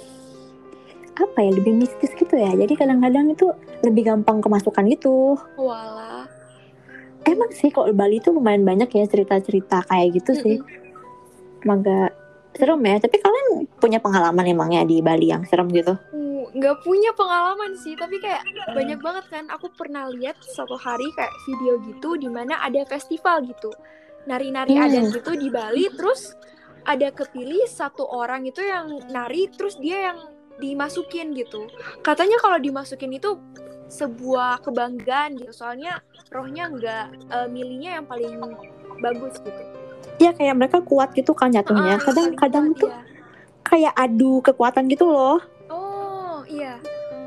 [1.12, 3.52] apa ya lebih mistis gitu ya jadi kadang-kadang itu
[3.84, 6.09] lebih gampang kemasukan gitu Walah.
[7.32, 10.56] Emang sih kalau Bali tuh lumayan banyak ya cerita-cerita kayak gitu sih.
[11.64, 12.12] Emang gak
[12.50, 15.94] serem ya tapi kalian punya pengalaman emangnya di Bali yang serem gitu?
[16.10, 18.42] Uh, nggak punya pengalaman sih tapi kayak
[18.74, 19.44] banyak banget kan.
[19.54, 23.70] Aku pernah lihat suatu hari kayak video gitu di mana ada festival gitu.
[24.26, 24.84] Nari-nari Hmm.
[24.90, 26.34] adat gitu di Bali terus
[26.84, 30.18] ada kepilih satu orang itu yang nari terus dia yang
[30.60, 31.70] dimasukin gitu.
[32.04, 33.38] Katanya kalau dimasukin itu
[33.90, 35.52] sebuah kebanggaan gitu.
[35.52, 36.00] Soalnya
[36.30, 38.38] rohnya nggak eh, milihnya yang paling
[39.02, 39.62] bagus gitu.
[40.22, 43.18] Ya kayak mereka kuat gitu kan Ah, jatuhnya kadang-kadang paling tuh kuat, iya.
[43.66, 45.42] kayak adu kekuatan gitu loh.
[45.68, 46.78] Oh iya.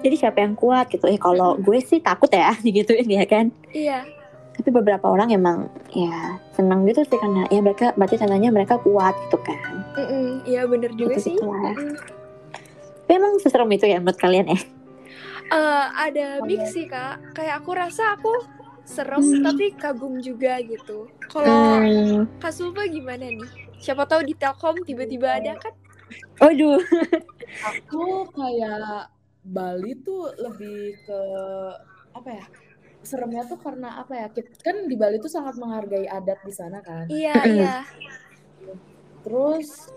[0.04, 1.06] Jadi siapa yang kuat gitu?
[1.08, 3.52] Eh kalau gue sih takut ya digituin ya kan.
[3.76, 4.08] Iya.
[4.54, 9.17] Tapi beberapa orang emang ya senang gitu sih karena ya mereka berarti tandanya mereka kuat
[9.28, 9.60] gitu kan.
[10.45, 11.34] Iya bener juga sih.
[11.34, 11.73] Gitu-gitulah.
[11.73, 11.97] Mm.
[13.04, 14.56] Tapi emang seserem itu ya menurut kalian ya?
[14.56, 14.62] Eh,
[15.51, 18.34] ada mix sih kak kayak aku rasa aku
[18.84, 19.43] serem Hmm.
[19.43, 22.27] tapi kagum juga gitu kalau Hmm.
[22.39, 25.73] kak Sulfa gimana nih siapa tahu di Telkom tiba-tiba ada kan
[26.39, 26.79] Waduh.
[27.63, 29.08] Aku kayak
[29.43, 31.19] Bali tuh lebih ke
[32.12, 32.45] apa ya?
[33.03, 34.27] Seremnya tuh karena apa ya?
[34.32, 37.08] kit- Kan di Bali tuh sangat menghargai adat di sana kan.
[37.08, 37.56] iya Mm-mm.
[37.56, 37.73] iya
[39.23, 39.88] Terus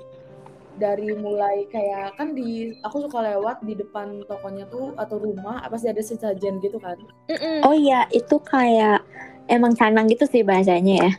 [0.77, 5.89] dari mulai kayak kan di aku suka lewat di depan tokonya tuh atau rumah pasti
[5.89, 7.01] ada sesajen gitu kan.
[7.27, 9.01] Mm-mm, Oh iya, itu kayak
[9.49, 11.13] emang canang gitu sih bahasanya ya.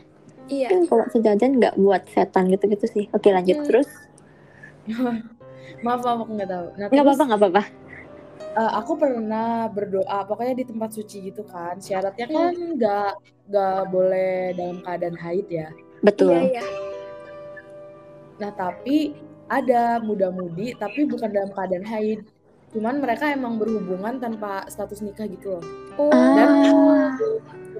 [0.48, 3.04] iya Kan kalau sejajan nggak buat setan gitu-gitu sih.
[3.10, 3.66] Oke lanjut Hmm.
[3.66, 3.88] terus.
[5.84, 6.66] Maaf, maaf aku nggak tahu.
[6.74, 7.62] Nah, Nggak apa-apa, nggak apa-apa.
[8.58, 11.78] eh, aku pernah berdoa pokoknya di tempat suci gitu kan.
[11.78, 13.10] Syaratnya kan nggak
[13.46, 15.68] nggak boleh dalam keadaan haid ya.
[16.00, 16.32] Betul.
[16.32, 16.64] iya iya
[18.38, 19.18] Nah, tapi
[19.48, 22.20] ada muda-mudi tapi bukan dalam keadaan haid.
[22.68, 25.64] Cuman mereka emang berhubungan tanpa status nikah gitu loh.
[25.98, 27.16] oh Dan Ah.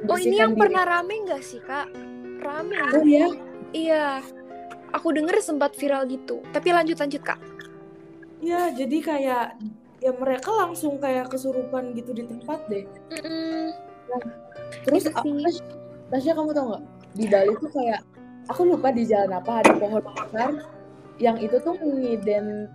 [0.07, 0.61] oh ini yang diri.
[0.62, 1.92] pernah rame nggak sih kak
[2.38, 3.26] rame Oh iya,
[3.70, 4.04] iya
[4.88, 7.37] aku denger sempat viral gitu tapi lanjut lanjut kak
[8.38, 9.44] iya jadi kayak
[9.98, 12.87] ya mereka langsung kayak kesurupan gitu di tempat deh.
[13.12, 13.74] Mm-mm,
[14.85, 15.35] Terus Itu a- sih.
[15.42, 15.64] Tasya,
[16.09, 18.00] Tasya kamu tau nggak di Bali tuh kayak
[18.46, 20.50] aku lupa di jalan apa ada pohon besar
[21.18, 22.70] yang itu tuh mengident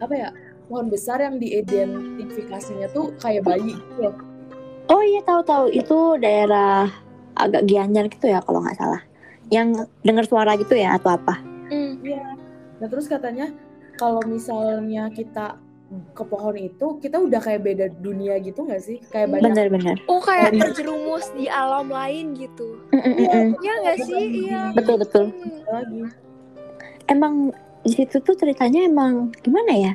[0.00, 0.28] apa ya
[0.68, 4.16] pohon besar yang diidentifikasinya tuh kayak bayi gitu loh.
[4.90, 6.90] Oh iya tahu-tahu itu daerah
[7.36, 9.02] agak Gianyar gitu ya kalau nggak salah.
[9.52, 11.40] Yang dengar suara gitu ya atau apa?
[11.68, 12.00] mm.
[12.80, 13.52] Nah terus katanya
[13.96, 15.60] kalau misalnya kita
[16.16, 18.98] ke pohon itu kita udah kayak beda dunia gitu nggak sih?
[19.12, 19.96] Kayak banyak Bener-bener.
[20.08, 22.80] oh kayak terjerumus di alam lain gitu.
[23.60, 25.24] Iya nggak sih iya Betul betul.
[25.30, 26.00] Mm, lagi.
[27.10, 29.92] Emang di situ tuh ceritanya emang gimana ya?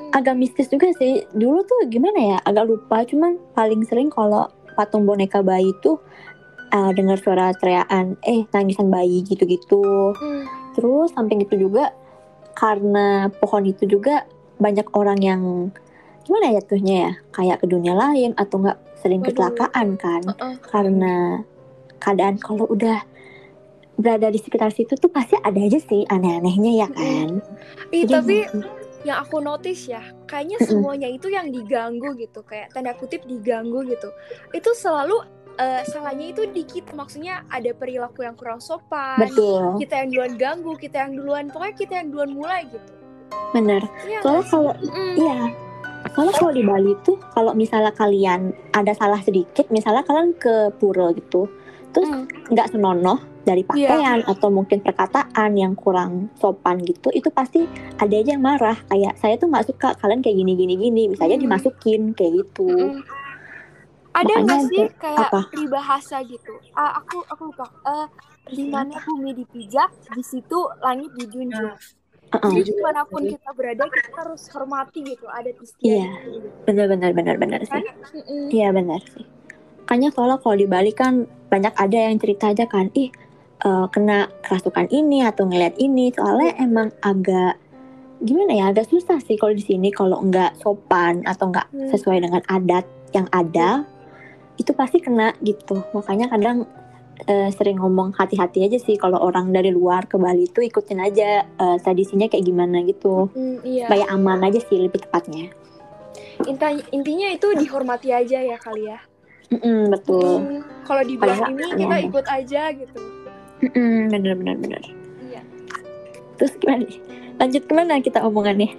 [0.00, 0.16] mm.
[0.16, 1.22] agak mistis juga sih.
[1.30, 2.38] Dulu tuh gimana ya?
[2.42, 3.04] Agak lupa.
[3.04, 6.00] Cuman paling sering kalau patung boneka bayi tuh
[6.72, 10.16] uh, dengar suara teriakan, eh tangisan bayi gitu-gitu.
[10.16, 10.44] Mm.
[10.74, 11.92] Terus samping itu juga
[12.56, 14.26] karena pohon itu juga
[14.60, 15.42] banyak orang yang
[16.24, 17.12] gimana ya tuhnya ya?
[17.32, 19.28] Kayak ke dunia lain atau enggak sering Waduh.
[19.32, 20.22] kecelakaan kan?
[20.26, 20.54] Uh-uh.
[20.64, 21.14] Karena
[22.00, 23.04] keadaan kalau udah
[24.00, 27.38] berada di sekitar situ tuh pasti ada aja sih aneh-anehnya ya kan.
[27.90, 28.68] Ih, Jadi tapi emang-
[29.00, 34.08] yang aku notice ya, kayaknya semuanya itu yang diganggu gitu, kayak tanda kutip diganggu gitu.
[34.50, 35.20] Itu selalu
[35.56, 39.20] eh, salahnya itu di kita, maksudnya ada perilaku yang kurang sopan.
[39.20, 42.92] betul, Kita yang duluan ganggu, kita yang duluan, pokoknya kita yang duluan mulai gitu.
[43.50, 43.82] bener.
[44.02, 45.38] Iya kalau Mm, Iya.
[46.10, 48.40] Soalnya kalau di Bali tuh kalau misalnya kalian
[48.72, 51.44] ada salah sedikit, misalnya kalian ke pura gitu,
[51.90, 52.24] terus mm.
[52.48, 53.88] nggak senonoh dari Iya.
[53.88, 57.64] pakaian atau mungkin perkataan yang kurang sopan gitu, itu pasti
[57.96, 58.76] ada aja yang marah.
[58.86, 61.44] Kayak saya tuh nggak suka kalian kayak gini gini gini, bisa aja Hmm.
[61.48, 62.68] dimasukin kayak gitu.
[62.68, 63.00] Mm-mm.
[64.10, 65.40] Ada nggak sih ada- kayak apa?
[65.48, 66.52] peribahasa gitu?
[66.72, 67.64] Ah, aku aku lupa.
[67.86, 68.06] Eh,
[68.50, 71.78] di mana bumi dipijak, di situ langit dijunjung.
[72.30, 72.52] Heeh.
[72.52, 75.64] Jadi di mana pun kita berada, kita harus hormati gitu adat Iya.
[75.64, 76.20] istiadat.
[76.28, 76.48] gitu.
[76.62, 77.82] Bener bener bener Kan?
[77.82, 77.84] sih.
[78.20, 78.44] Mm-mm.
[78.50, 79.24] Iya benar sih.
[79.90, 83.10] Makanya soalnya kalau di Bali kan banyak ada yang cerita aja kan, ih
[83.58, 86.14] eh, kena kerasukan ini atau ngeliat ini.
[86.14, 87.58] Soalnya emang agak
[88.22, 91.90] gimana ya, agak susah sih kalau di sini kalau nggak sopan atau nggak Hmm.
[91.90, 93.82] sesuai dengan adat yang ada,
[94.62, 95.82] itu pasti kena gitu.
[95.90, 96.70] Makanya kadang
[97.26, 101.42] eh, sering ngomong hati-hati aja sih kalau orang dari luar ke Bali itu ikutin aja
[101.42, 103.26] eh, tradisinya kayak gimana gitu.
[103.34, 103.90] Mm, iya.
[103.90, 105.50] Supaya aman aja sih lebih tepatnya.
[106.46, 109.09] Inta- intinya itu dihormati aja ya kali ya.
[109.50, 110.34] Mm-mm, betul.
[110.40, 112.98] Mm, Kalau dibilang Padahal- ini kita ikut aja gitu.
[113.60, 114.82] Mm-mm, bener bener bener.
[115.22, 115.42] Iya.
[116.36, 116.98] Terus gimana nih?
[117.36, 118.70] Lanjut ke mana kita omongannya?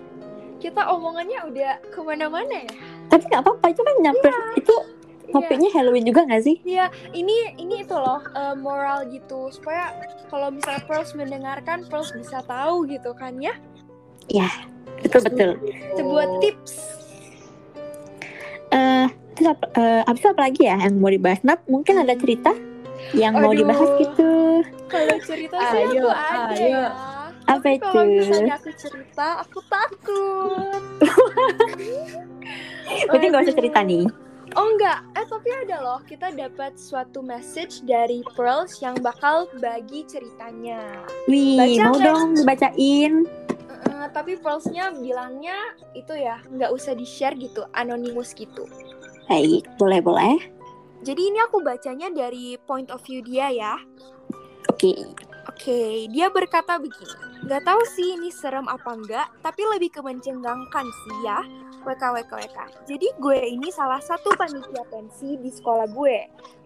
[0.58, 2.72] Kita omongannya udah ke mana-mana ya.
[3.08, 4.76] Tapi nggak apa-apa, itu kan nyampe itu
[5.22, 5.32] Iya.
[5.34, 6.58] topiknya Halloween juga nggak sih?
[6.62, 9.96] Iya, ini ini itu loh eh, moral gitu supaya
[10.28, 13.56] kalau misalnya Pearls mendengarkan Pearls bisa tahu gitu kan ya.
[15.02, 15.50] Betul betul.
[15.96, 16.91] Sebuah tips.
[19.42, 21.42] Terus apa, eh, abis itu apa lagi ya yang mau dibahas?
[21.42, 22.54] Nat, mungkin ada cerita
[23.18, 23.66] yang mau Aduh.
[23.66, 24.62] dibahas gitu.
[24.86, 26.70] Kalau cerita sih Ayo, aku ada ayo.
[26.70, 26.86] ya.
[27.50, 28.22] Apa Tapi kalau itu?
[28.22, 30.82] misalnya aku cerita, aku takut.
[33.10, 34.06] Berarti nggak usah cerita nih.
[34.54, 40.06] Oh enggak, eh tapi ada loh, kita dapat suatu message dari Pearls yang bakal bagi
[40.06, 41.02] ceritanya.
[41.26, 43.26] Wih, Baca mau dong dibacain.
[43.90, 45.58] Eh, tapi Pearlsnya bilangnya
[45.98, 48.70] itu ya nggak usah di share gitu, anonimus gitu.
[49.32, 50.36] Baik, boleh boleh.
[51.08, 53.80] Jadi ini aku bacanya dari point of view dia ya.
[54.68, 54.92] Oke.
[55.48, 57.48] Oke, dia berkata begini.
[57.48, 61.40] Nggak tahu sih ini serem apa enggak, tapi lebih ke mencengangkan sih ya.
[61.88, 62.86] WKWKWK.
[62.92, 66.18] Jadi gue ini salah satu panitia pensi di sekolah gue.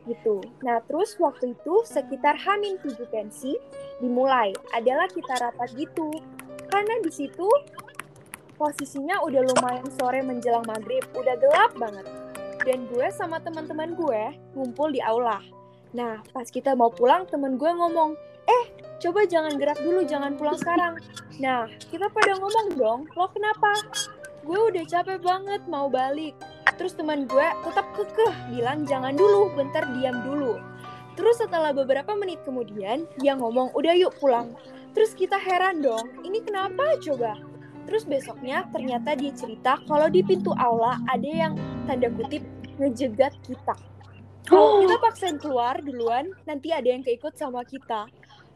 [0.09, 0.41] Gitu.
[0.65, 3.53] Nah terus waktu itu sekitar Hamin 7 pensi
[4.01, 4.57] dimulai.
[4.73, 6.09] Adalah kita rapat gitu.
[6.67, 7.45] Karena di situ
[8.57, 11.05] posisinya udah lumayan sore menjelang maghrib.
[11.13, 12.24] Udah gelap banget.
[12.65, 14.21] Dan gue sama teman-teman gue
[14.57, 15.37] ngumpul di aula.
[15.93, 18.17] Nah, pas kita mau pulang, temen gue ngomong,
[18.49, 18.65] eh,
[18.99, 20.97] coba jangan gerak dulu, jangan pulang sekarang.
[21.37, 23.79] Nah, kita pada ngomong dong, lo kenapa?
[24.43, 26.33] Gue udah capek banget mau balik.
[26.75, 30.59] Terus teman gue tetap kekeh bilang jangan dulu, bentar diam dulu.
[31.15, 34.51] Terus setelah beberapa menit kemudian, dia ngomong, udah yuk pulang.
[34.91, 37.39] Terus kita heran dong, ini kenapa coba?
[37.85, 41.53] Terus besoknya ternyata dia cerita kalau di pintu aula ada yang
[41.85, 42.41] tanda kutip
[42.79, 43.75] ngejegat kita.
[44.45, 48.05] Kalau kita paksain keluar duluan, nanti ada yang keikut sama kita.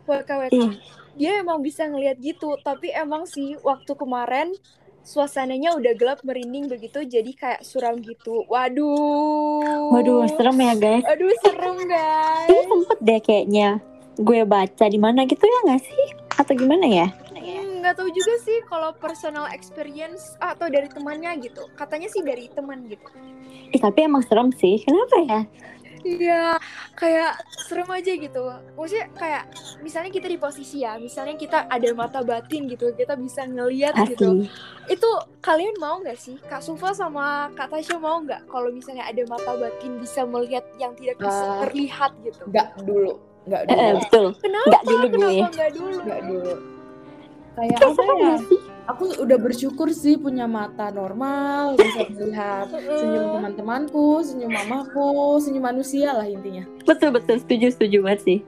[0.06, 0.54] WKWK.
[0.54, 0.74] Ih,
[1.18, 4.54] Dia emang bisa ngelihat gitu, tapi emang sih waktu kemarin
[5.02, 8.46] suasananya udah gelap merinding begitu, jadi kayak suram gitu.
[8.46, 9.90] Waduh.
[9.90, 11.04] waduh, serem ya guys.
[11.10, 12.48] Aduh, serem guys.
[12.48, 13.70] Ini sempet deh kayaknya
[14.20, 16.06] gue baca di mana gitu ya nggak sih?
[16.38, 17.08] Atau gimana ya?
[17.34, 21.68] Hmm, nggak tahu juga sih kalau personal experience atau dari temannya gitu.
[21.74, 23.10] Katanya sih dari teman gitu.
[23.70, 24.82] Eh, tapi emang serem sih.
[24.82, 25.42] Kenapa ya?
[26.00, 26.56] Iya,
[26.96, 28.40] kayak serem aja gitu.
[28.74, 29.44] Maksudnya kayak
[29.84, 34.48] misalnya kita di posisi ya, misalnya kita ada mata batin gitu, kita bisa ngeliat gitu.
[34.48, 34.48] Asli.
[34.88, 39.22] Itu kalian mau nggak sih, Kak Sufa sama Kak Tasya mau nggak kalau misalnya ada
[39.28, 41.68] mata batin bisa melihat yang tidak bisa Ah.
[41.68, 42.44] terlihat gitu?
[42.48, 43.12] Nggak dulu,
[43.44, 44.26] nggak Eh, eh, dulu, betul.
[44.40, 44.68] Kenapa?
[44.72, 45.20] Nggak dulu gue.
[45.20, 45.96] Kenapa nggak dulu?
[46.00, 46.54] nggak dulu.
[47.50, 48.34] Kayak apa ya?
[48.40, 48.60] sih?
[48.90, 56.10] Aku udah bersyukur sih punya mata normal, bisa melihat senyum teman-temanku, senyum mamaku, senyum manusia
[56.18, 56.66] lah intinya.
[56.90, 58.40] Betul betul setuju setuju banget sih.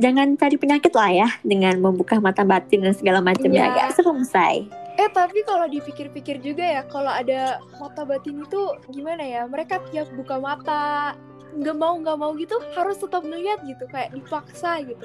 [0.00, 3.72] Jangan cari penyakit lah ya dengan membuka mata batin dan segala macamnya Iya.
[3.76, 4.64] agak serem say.
[4.96, 9.44] Eh tapi kalau dipikir-pikir juga ya, kalau ada mata batin itu gimana ya?
[9.44, 11.12] Mereka tiap buka mata
[11.52, 15.04] nggak mau nggak mau gitu harus tetap melihat gitu kayak dipaksa gitu.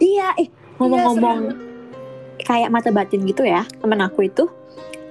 [0.00, 0.48] Iya, eh
[0.80, 1.75] ngomong-ngomong Iya,
[2.40, 4.44] kayak mata batin gitu ya temen aku itu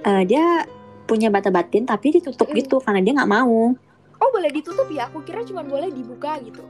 [0.06, 0.66] eh, dia
[1.06, 2.56] punya mata batin tapi ditutup Mm.
[2.62, 3.72] gitu karena dia nggak mau.
[4.16, 5.06] Oh boleh ditutup ya?
[5.06, 6.66] Aku kira cuma boleh dibuka gitu.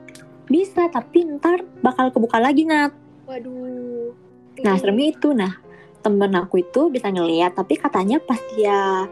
[0.46, 2.92] Bisa tapi ntar bakal kebuka lagi nat.
[3.24, 4.12] Waduh.
[4.60, 5.56] Nah seremnya itu nah
[6.04, 9.08] temen aku itu bisa ngeliat tapi katanya pas dia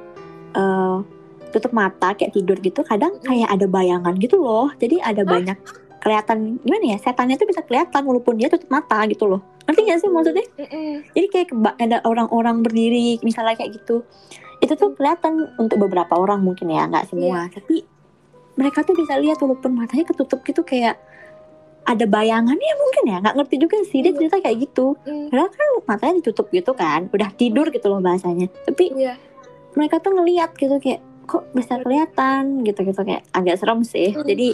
[0.54, 0.96] eh,
[1.50, 4.70] tutup mata kayak tidur gitu kadang kayak ada bayangan gitu loh.
[4.76, 5.30] Jadi ada Hah?
[5.30, 5.58] banyak
[6.04, 9.40] kelihatan gimana ya setannya tuh bisa kelihatan walaupun dia tutup mata gitu loh.
[9.64, 10.44] Ngerti gak sih maksudnya?
[10.60, 10.92] Mm-mm.
[11.16, 11.48] Jadi kayak
[11.80, 14.04] ada orang-orang berdiri misalnya kayak gitu.
[14.60, 17.48] Itu tuh kelihatan untuk beberapa orang mungkin ya, nggak semua.
[17.48, 17.80] Tapi
[18.60, 21.00] mereka tuh bisa lihat walaupun matanya ketutup gitu kayak
[21.84, 24.04] ada bayangannya mungkin ya, nggak ngerti juga sih.
[24.04, 24.16] Dia Iya.
[24.20, 24.86] cerita kayak gitu.
[25.08, 25.32] Mm.
[25.32, 28.52] Padahal kan matanya ditutup gitu kan, udah tidur gitu loh bahasanya.
[28.68, 29.16] Tapi Iya.
[29.76, 34.12] mereka tuh ngeliat gitu kayak kok bisa kelihatan gitu-gitu kayak agak serem sih.
[34.12, 34.28] Hmm.
[34.28, 34.52] Jadi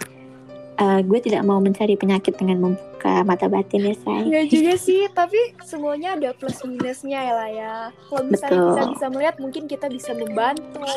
[0.80, 4.20] eh, gue tidak mau mencari penyakit dengan membuka mata batin ya say.
[4.24, 7.74] Iya juga sih, tapi semuanya ada plus minusnya ya lah ya.
[8.08, 8.72] Kalau misalnya Betul.
[8.72, 10.88] kita bisa melihat, mungkin kita bisa membantu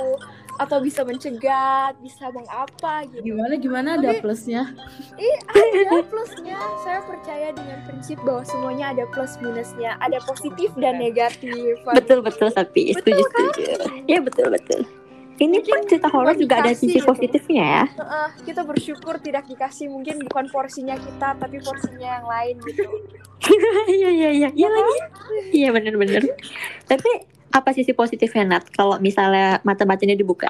[0.61, 3.33] atau bisa mencegah, bisa mengapa gitu.
[3.33, 4.69] Gimana gimana ada Tapi- plusnya?
[5.49, 6.59] Ada plusnya.
[6.85, 11.81] Saya percaya dengan prinsip bahwa semuanya ada plus minusnya, ada positif dan negatif.
[11.83, 13.49] Betul betul tapi setuju kan?
[13.49, 13.63] setuju.
[14.05, 14.85] Ya betul betul.
[15.33, 17.09] Ini pun Mungkin cerita horor juga ada sisi gitu.
[17.09, 17.83] positifnya ya.
[17.89, 22.85] Heeh, kita bersyukur tidak dikasih mungkin bukan porsinya kita, tapi porsinya yang lain gitu.
[23.91, 24.97] Iya iya iya iya lagi.
[25.51, 26.23] Iya benar-benar.
[26.87, 27.09] Tapi
[27.51, 30.47] apa sisi positifnya Nat kalau misalnya mata batinnya dibuka?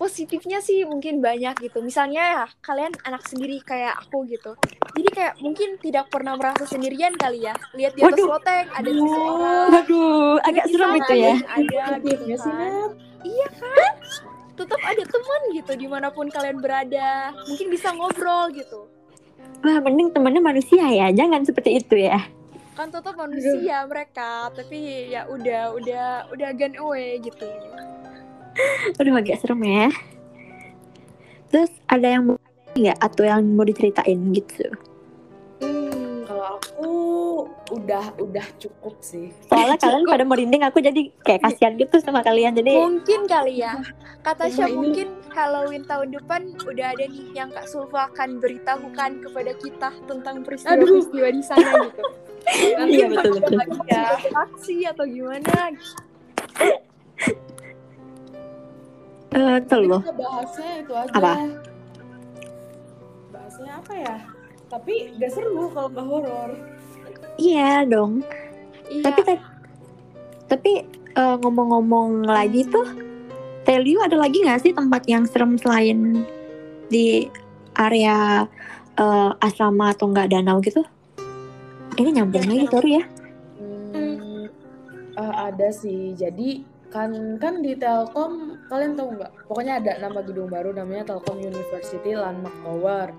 [0.00, 1.84] Positifnya sih mungkin banyak gitu.
[1.84, 4.56] Misalnya ya kalian anak sendiri kayak aku gitu.
[4.96, 7.52] Jadi kayak mungkin tidak pernah merasa sendirian kali ya.
[7.76, 8.28] Lihat di atas Waduh.
[8.32, 9.68] loteng ada seseorang.
[9.76, 11.34] Waduh, agak sana itu ya.
[11.44, 12.56] Ada gitu kan.
[12.56, 12.92] Nat.
[13.20, 13.92] Iya kan?
[14.56, 17.36] Tetap ada teman gitu di mana pun kalian berada.
[17.44, 18.88] Mungkin bisa ngobrol gitu.
[19.60, 21.12] Wah, mending temennya manusia ya.
[21.12, 22.16] Jangan seperti itu ya.
[22.72, 27.44] Kan tetap manusia mereka, tapi ya udah udah udah gone away gitu.
[28.98, 29.88] Aduh, agak serem ya.
[31.50, 32.36] Terus ada yang mau
[32.70, 34.70] nggak atau yang mau diceritain gitu?
[35.58, 36.90] Hmm, Kalau aku
[37.74, 39.34] udah udah cukup sih.
[39.50, 42.54] Soalnya kalian pada merinding, aku jadi kayak kasihan gitu sama kalian.
[42.54, 43.74] Jadi Mungkin kali ya.
[44.26, 49.10] Kata Cuma Syah mungkin Halloween tahun depan udah ada nih yang Kak Sulfa akan beritahukan
[49.24, 52.02] kepada kita tentang peristiwa-peristiwa di sana gitu.
[52.76, 53.58] Nanti Iya, betul, betul.
[53.88, 54.04] ya.
[54.36, 55.72] Aksi atau gimana?
[59.30, 60.02] Eh tuh loh.
[60.02, 61.12] Kita bahasnya itu aja.
[61.14, 61.32] Apa?
[63.30, 64.16] Bahasnya apa ya?
[64.70, 66.50] Tapi gak seru kalau nggak horor.
[67.38, 68.22] Iya dong.
[68.90, 69.04] Iya.
[69.06, 69.48] Tapi ta-
[70.50, 70.72] tapi
[71.14, 72.86] eh, ngomong-ngomong lagi tuh,
[73.62, 76.26] Telio ada lagi nggak sih tempat yang serem selain
[76.90, 77.30] di
[77.78, 78.46] area
[78.98, 80.82] eh, asrama atau enggak danau gitu?
[81.98, 83.04] Ini nyambung lagi sorry ya.
[83.58, 84.46] Hmm,
[85.18, 86.14] eh, ada sih.
[86.14, 89.32] Jadi kan kan di Telkom kalian tahu nggak?
[89.46, 93.14] Pokoknya ada nama gedung baru namanya Telkom University Landmark Tower.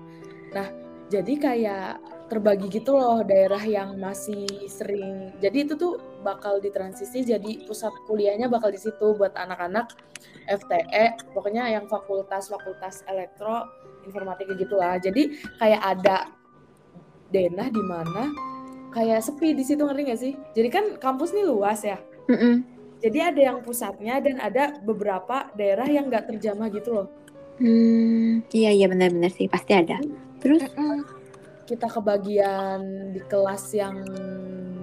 [0.52, 0.68] Nah,
[1.08, 1.88] jadi kayak
[2.32, 5.36] terbagi gitu loh daerah yang masih sering.
[5.44, 9.92] Jadi itu tuh bakal ditransisi jadi pusat kuliahnya bakal di situ buat anak-anak
[10.48, 13.68] FTE, pokoknya yang fakultas-fakultas elektro
[14.08, 14.96] informatika gitu lah.
[14.96, 16.32] Jadi kayak ada
[17.28, 18.32] denah di mana
[18.96, 20.32] kayak sepi di situ ngerti gak sih?
[20.56, 22.00] Jadi kan kampus nih luas ya.
[22.32, 22.71] Mm-mm.
[23.02, 27.08] Jadi ada yang pusatnya dan ada beberapa daerah yang nggak terjamah gitu loh.
[27.58, 29.98] Hmm, iya iya benar-benar sih pasti ada.
[30.38, 30.62] Terus.
[31.62, 34.04] Kita kebagian di kelas yang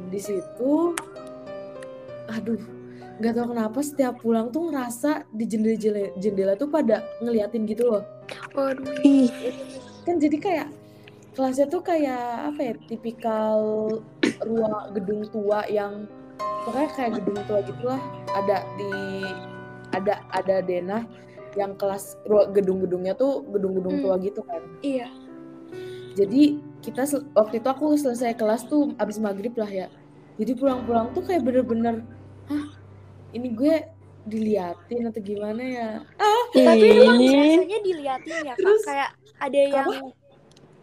[0.09, 0.95] di situ,
[2.31, 2.57] aduh,
[3.19, 8.03] nggak tahu kenapa setiap pulang tuh ngerasa di jendela jendela tuh pada ngeliatin gitu loh.
[8.55, 9.05] Waduh.
[9.05, 9.29] ih
[10.07, 10.67] Kan jadi kayak
[11.37, 12.73] kelasnya tuh kayak apa ya?
[12.89, 13.59] Tipikal
[14.41, 16.09] ruang gedung tua yang
[16.63, 18.01] pokoknya kayak gedung tua gitulah.
[18.33, 18.91] Ada di
[19.89, 21.03] ada ada denah
[21.57, 22.13] yang kelas
[22.53, 24.03] gedung-gedungnya tuh gedung-gedung Hmm.
[24.05, 24.61] tua gitu kan.
[24.85, 25.09] Iya.
[26.13, 29.87] Jadi kita waktu itu aku selesai kelas tuh abis maghrib lah ya.
[30.39, 32.05] Jadi pulang-pulang tuh kayak bener-bener,
[32.47, 32.65] hah
[33.35, 33.75] ini gue
[34.23, 35.89] diliatin atau gimana ya?
[36.53, 37.29] Tapi emang ih.
[37.33, 38.59] biasanya diliatin ya kak.
[38.61, 39.89] Terus- kayak ada yang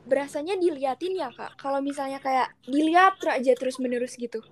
[0.06, 1.56] berasanya diliatin ya kak.
[1.58, 4.42] Kalau misalnya kayak dilihat aja terus menerus gitu.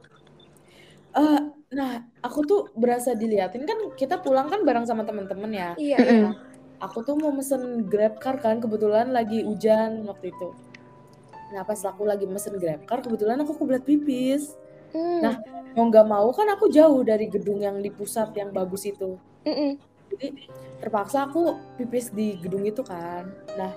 [1.14, 1.40] Eh,
[1.74, 5.70] nah aku tuh berasa diliatin kan kita pulang kan bareng sama temen-temen ya.
[5.78, 5.98] Iya.
[6.02, 6.30] Iya.
[6.82, 10.48] Aku tuh mau mesen grab car kan kebetulan lagi hujan waktu itu.
[11.54, 14.58] Nah pas aku lagi mesen grab car kebetulan aku kebelet pipis.
[14.94, 15.22] Hmm.
[15.22, 15.36] Nah,
[15.74, 19.18] Mau nggak mau kan aku jauh dari gedung yang di pusat yang bagus itu.
[19.42, 19.74] Mm-mm.
[20.14, 20.46] jadi
[20.78, 23.28] terpaksa aku pipis di gedung itu kan
[23.60, 23.72] nah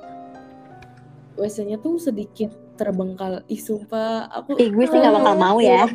[1.36, 5.89] WC-nya tuh sedikit terbengkal ih sumpah aku Ih, gue sih nggak bakal mau ya.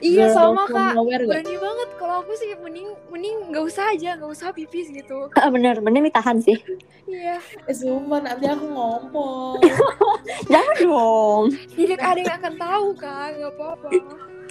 [0.00, 0.92] Iya sama kak.
[0.94, 1.24] nowhere?
[1.24, 5.28] Berani banget kalau aku sih mending mending nggak usah aja nggak usah pipis gitu.
[5.34, 6.56] Ah, bener, bener ditahan sih.
[7.04, 7.42] Iya.
[7.66, 9.58] eh sumpah nanti aku ngomong
[10.52, 11.44] Jangan dong.
[11.74, 13.28] Tidak ada yang akan tahu kak.
[13.34, 13.88] Nggak apa-apa.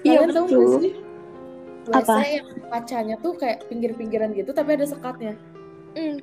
[0.03, 0.79] Iya betul.
[0.79, 0.93] sih
[1.89, 2.21] Apa?
[2.21, 5.33] yang kacanya tuh kayak pinggir-pinggiran gitu tapi ada sekatnya
[5.97, 6.21] Mm.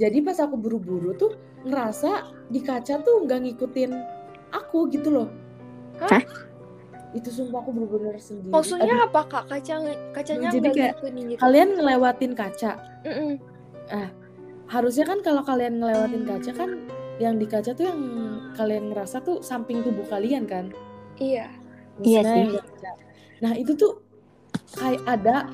[0.00, 1.36] jadi pas aku buru-buru tuh
[1.68, 3.92] ngerasa di kaca tuh nggak ngikutin
[4.56, 5.28] aku gitu loh
[6.00, 6.24] Hah?
[7.16, 9.44] Itu sumpah aku bener-bener sendiri Maksudnya Aduh, apa kak?
[9.48, 9.74] Kaca
[10.12, 11.40] kacanya Jadi kayak gitu nih gitu.
[11.40, 13.32] kalian ngelewatin kaca Mm-mm.
[14.66, 16.70] harusnya kan kalau kalian ngelewatin kaca kan
[17.16, 18.00] yang di kaca tuh yang
[18.52, 20.68] kalian ngerasa tuh samping tubuh kalian kan
[21.16, 21.48] Iya.
[22.04, 22.60] Iya sih.
[23.40, 24.04] nah itu tuh
[24.76, 25.48] kayak ada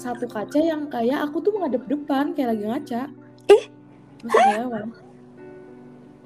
[0.00, 3.02] satu kaca yang kayak aku tuh menghadap depan kayak lagi ngaca.
[3.52, 3.64] Ih.
[4.24, 4.84] Masih lewat.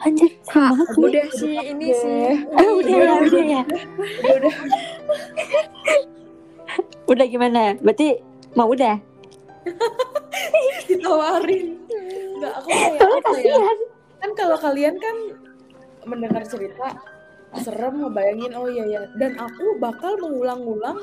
[0.04, 1.00] Anjir, serem banget sih.
[1.00, 2.24] Udah sih ini sih.
[2.52, 3.62] Ah, udah ya, udah ya.
[4.28, 4.54] Udah
[7.08, 7.26] udah.
[7.26, 7.60] Gimana?
[7.80, 8.20] Berarti
[8.52, 9.00] mau udah?
[10.86, 11.66] ditawarin.
[12.36, 13.18] Enggak, aku kayak ya?
[13.24, 13.78] kasihan.
[14.20, 15.16] Kan kalau kalian kan
[16.06, 16.94] mendengar cerita
[17.56, 20.98] serem ngebayangin oh iya ya dan aku bakal mengulang-ulang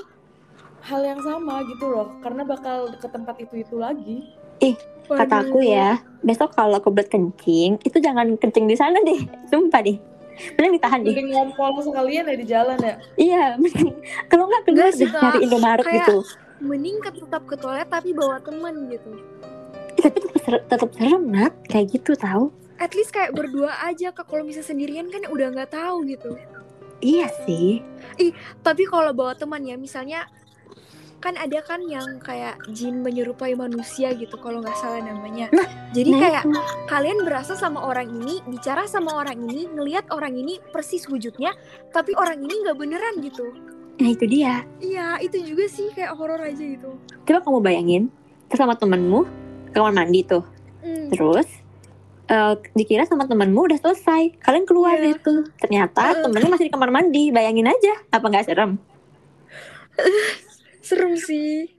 [0.84, 4.36] hal yang sama gitu loh karena bakal ke tempat itu itu lagi
[5.04, 9.20] Kata aku ya, besok kalau kebelet kencing, itu jangan kencing di sana deh.
[9.52, 9.98] Sumpah deh.
[10.58, 11.14] Mending ditahan deh.
[11.14, 13.94] mending ngompol sekalian ya di jalan ya Iya, mending.
[14.26, 16.18] Kalau nggak keluar deh nyari Indomaret Kayak- gitu.
[16.58, 19.12] Mending tetap ke toilet tapi bawa temen gitu.
[19.94, 21.54] Tapi tetap serem, tetap serem Nat.
[21.68, 22.50] Kayak gitu tahu.
[22.82, 24.26] At least kayak berdua aja kak.
[24.26, 26.34] Kalau bisa sendirian kan udah nggak tahu gitu.
[26.98, 27.84] Iya sih.
[28.64, 30.26] Tapi kalau bawa teman ya, misalnya
[31.24, 35.48] kan ada kan yang kayak jin menyerupai manusia gitu kalau nggak salah namanya.
[35.56, 35.64] Nah,
[35.96, 36.60] Jadi Nah, kayak itu.
[36.92, 41.56] kalian berasa sama orang ini, bicara sama orang ini, ngelihat orang ini persis wujudnya,
[41.96, 43.56] tapi orang ini nggak beneran gitu.
[44.04, 44.68] Nah itu dia.
[44.84, 46.92] Iya, itu juga sih kayak horor aja gitu.
[47.24, 48.04] Coba kamu bayangin,
[48.52, 49.24] sama temenmu
[49.72, 50.44] ke kamar mandi tuh.
[50.84, 51.08] Hmm.
[51.08, 51.48] Terus
[52.28, 54.44] eh, dikira sama temenmu udah selesai.
[54.44, 55.48] Kalian keluar deh tuh.
[55.56, 56.22] Ternyata Heeh.
[56.26, 57.32] temennya masih di kamar mandi.
[57.32, 57.94] Bayangin aja.
[58.12, 58.76] Apa nggak serem?
[60.84, 61.72] Serem sih.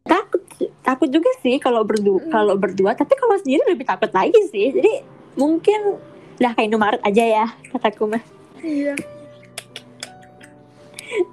[0.00, 0.42] takut
[0.82, 2.32] takut juga sih kalau berdua Mm.
[2.32, 5.04] kalau berdua tapi kalau sendiri lebih takut lagi sih jadi
[5.36, 6.00] mungkin
[6.34, 8.24] udah kayak Indomaret aja ya kataku mah
[8.58, 8.96] Iya.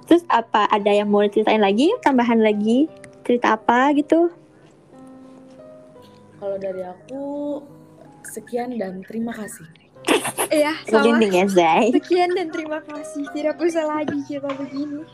[0.04, 2.86] terus apa ada yang mau ceritain lagi tambahan lagi
[3.24, 4.30] cerita apa gitu
[6.36, 7.24] kalau dari aku
[8.22, 9.66] sekian dan terima kasih
[10.48, 11.20] Iya, sama.
[11.20, 13.28] Ya Zai Sekian dan terima kasih.
[13.32, 15.04] Tidak usah lagi kita begini.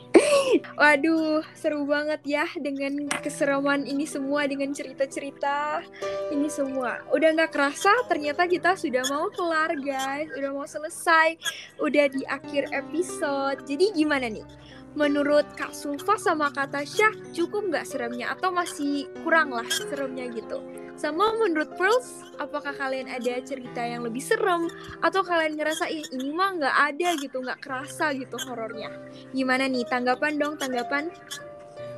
[0.78, 5.82] Waduh, seru banget ya dengan keseruan ini semua dengan cerita-cerita
[6.30, 7.02] ini semua.
[7.10, 11.36] Udah nggak kerasa ternyata kita sudah mau kelar guys, udah mau selesai,
[11.82, 13.66] udah di akhir episode.
[13.66, 14.46] Jadi gimana nih?
[14.94, 20.62] Menurut Kak Sulfa sama Kak Tasya cukup nggak seremnya atau masih kurang lah seremnya gitu?
[20.94, 24.70] Sama menurut Pearls, apakah kalian ada cerita yang lebih serem
[25.02, 28.94] atau kalian ngerasa "Ih, ini mah nggak ada gitu nggak kerasa gitu horornya
[29.34, 31.10] gimana nih tanggapan dong tanggapan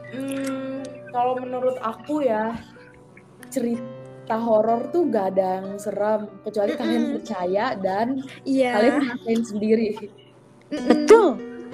[0.06, 2.54] Hmm, kalau menurut aku ya
[3.50, 7.14] cerita horor tuh gak ada yang serem kecuali kalian Mm-mm.
[7.18, 9.88] percaya dan iya kalian ngerasain sendiri.
[10.70, 10.86] Mm-mm.
[10.86, 11.26] betul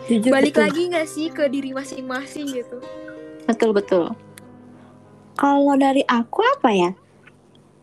[0.06, 0.64] jujur balik betul.
[0.64, 2.78] lagi nggak sih ke diri masing-masing gitu?
[3.44, 4.04] Betul betul.
[5.34, 6.90] Kalau dari aku apa ya?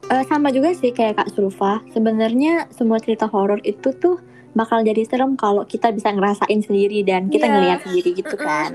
[0.08, 4.18] Eh, sama juga sih kayak Kak Sulfa sebenarnya semua cerita horor itu tuh
[4.52, 7.54] bakal jadi serem kalau kita bisa ngerasain sendiri dan kita Iya.
[7.54, 8.74] ngelihat sendiri gitu kan.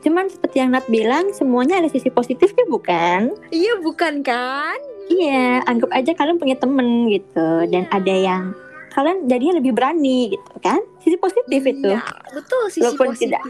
[0.00, 3.30] Cuman seperti yang Nat bilang semuanya ada sisi positifnya bukan?
[3.52, 4.78] Iya bukan kan?
[5.06, 7.92] Iya, anggap aja kalian punya temen gitu dan Iya.
[7.92, 8.42] ada yang
[8.90, 10.82] kalian jadinya lebih berani gitu kan?
[10.98, 11.90] Sisi positif itu.
[11.90, 13.42] Iya, betul sisi Walaupun positif tidak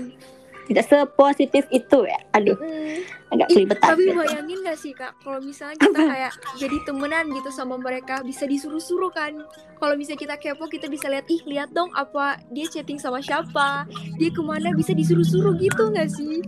[0.71, 2.21] Tidak sepositif itu ya.
[2.31, 3.03] Aduh, Mm.
[3.35, 3.91] agak kelibetan.
[3.91, 4.23] tapi gitu.
[4.23, 9.11] bayangin gak sih kak kalau misalnya kita kayak jadi temenan gitu sama mereka bisa disuruh-suruh
[9.11, 9.35] kan
[9.77, 13.83] kalau misalnya kita kepo kita bisa lihat ih lihat dong apa dia chatting sama siapa
[14.15, 16.39] dia ke mana bisa disuruh-suruh gitu nggak sih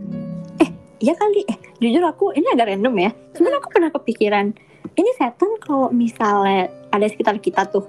[0.99, 1.43] Iya kali.
[1.43, 3.11] Eh, jujur aku ini agak random ya.
[3.35, 4.55] Cuman aku pernah kepikiran,
[4.95, 7.83] ini setan kalau misalnya ada sekitar kita tuh,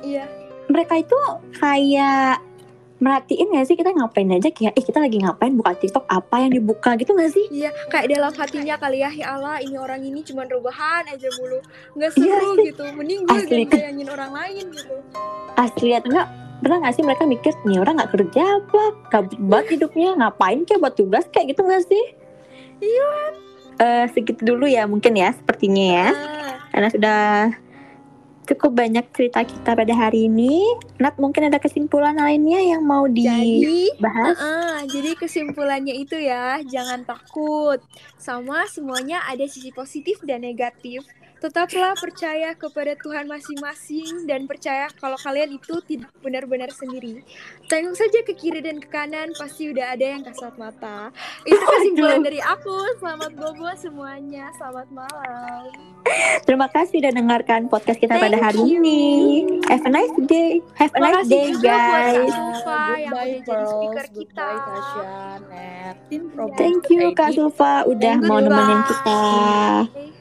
[0.00, 0.24] iya
[0.66, 1.16] mereka itu
[1.54, 2.44] kayak
[2.98, 6.50] merhatiin gak sih kita ngapain aja kayak eh kita lagi ngapain buka TikTok apa yang
[6.52, 7.46] dibuka gitu gak sih?
[7.48, 11.62] Iya, kayak dalam hatinya kali ya, ya Allah ini orang ini cuma rebahan aja mulu,
[11.94, 12.64] nggak Iya seru sih.
[12.66, 12.82] gitu.
[12.90, 13.62] Mending gue Asli.
[13.62, 14.94] gak bayangin orang lain gitu.
[15.54, 16.28] asli atau enggak
[16.58, 20.80] pernah nggak sih mereka mikir nih orang nggak kerja apa gabut banget hidupnya ngapain kayak
[20.80, 22.04] buat tugas kayak gitu nggak sih
[22.78, 23.10] Iya.
[23.78, 27.20] Eh, segitu dulu ya mungkin ya sepertinya ya Ah, karena sudah
[28.48, 30.64] cukup banyak cerita kita pada hari ini
[30.96, 33.60] Nat mungkin ada kesimpulan lainnya yang mau jadi,
[33.92, 37.78] dibahas ah, jadi kesimpulannya itu ya, jangan takut.
[38.16, 41.04] Sama semuanya ada sisi positif dan negatif.
[41.38, 47.22] Tetaplah percaya kepada Tuhan masing-masing dan percaya kalau kalian itu tidak benar-benar sendiri.
[47.70, 51.14] Tengok saja ke kiri dan ke kanan, pasti udah ada yang kasat mata.
[51.46, 52.26] Itu kesimpulan Aduh.
[52.26, 52.76] dari aku.
[52.98, 54.50] Selamat bobo semuanya.
[54.58, 55.70] Selamat malam.
[56.46, 58.80] terima kasih sudah dengarkan podcast kita pada Thank hari you.
[58.80, 59.00] ini
[59.68, 63.24] have a nice day have a nice day juga buat guys Kak Sulfa yang udah
[63.44, 64.48] jadi speaker kita.
[66.08, 67.30] Tin Problem thank you Kak.
[67.36, 69.20] Sulfa udah Thank mau you, nemenin kita
[69.88, 70.17] Oke.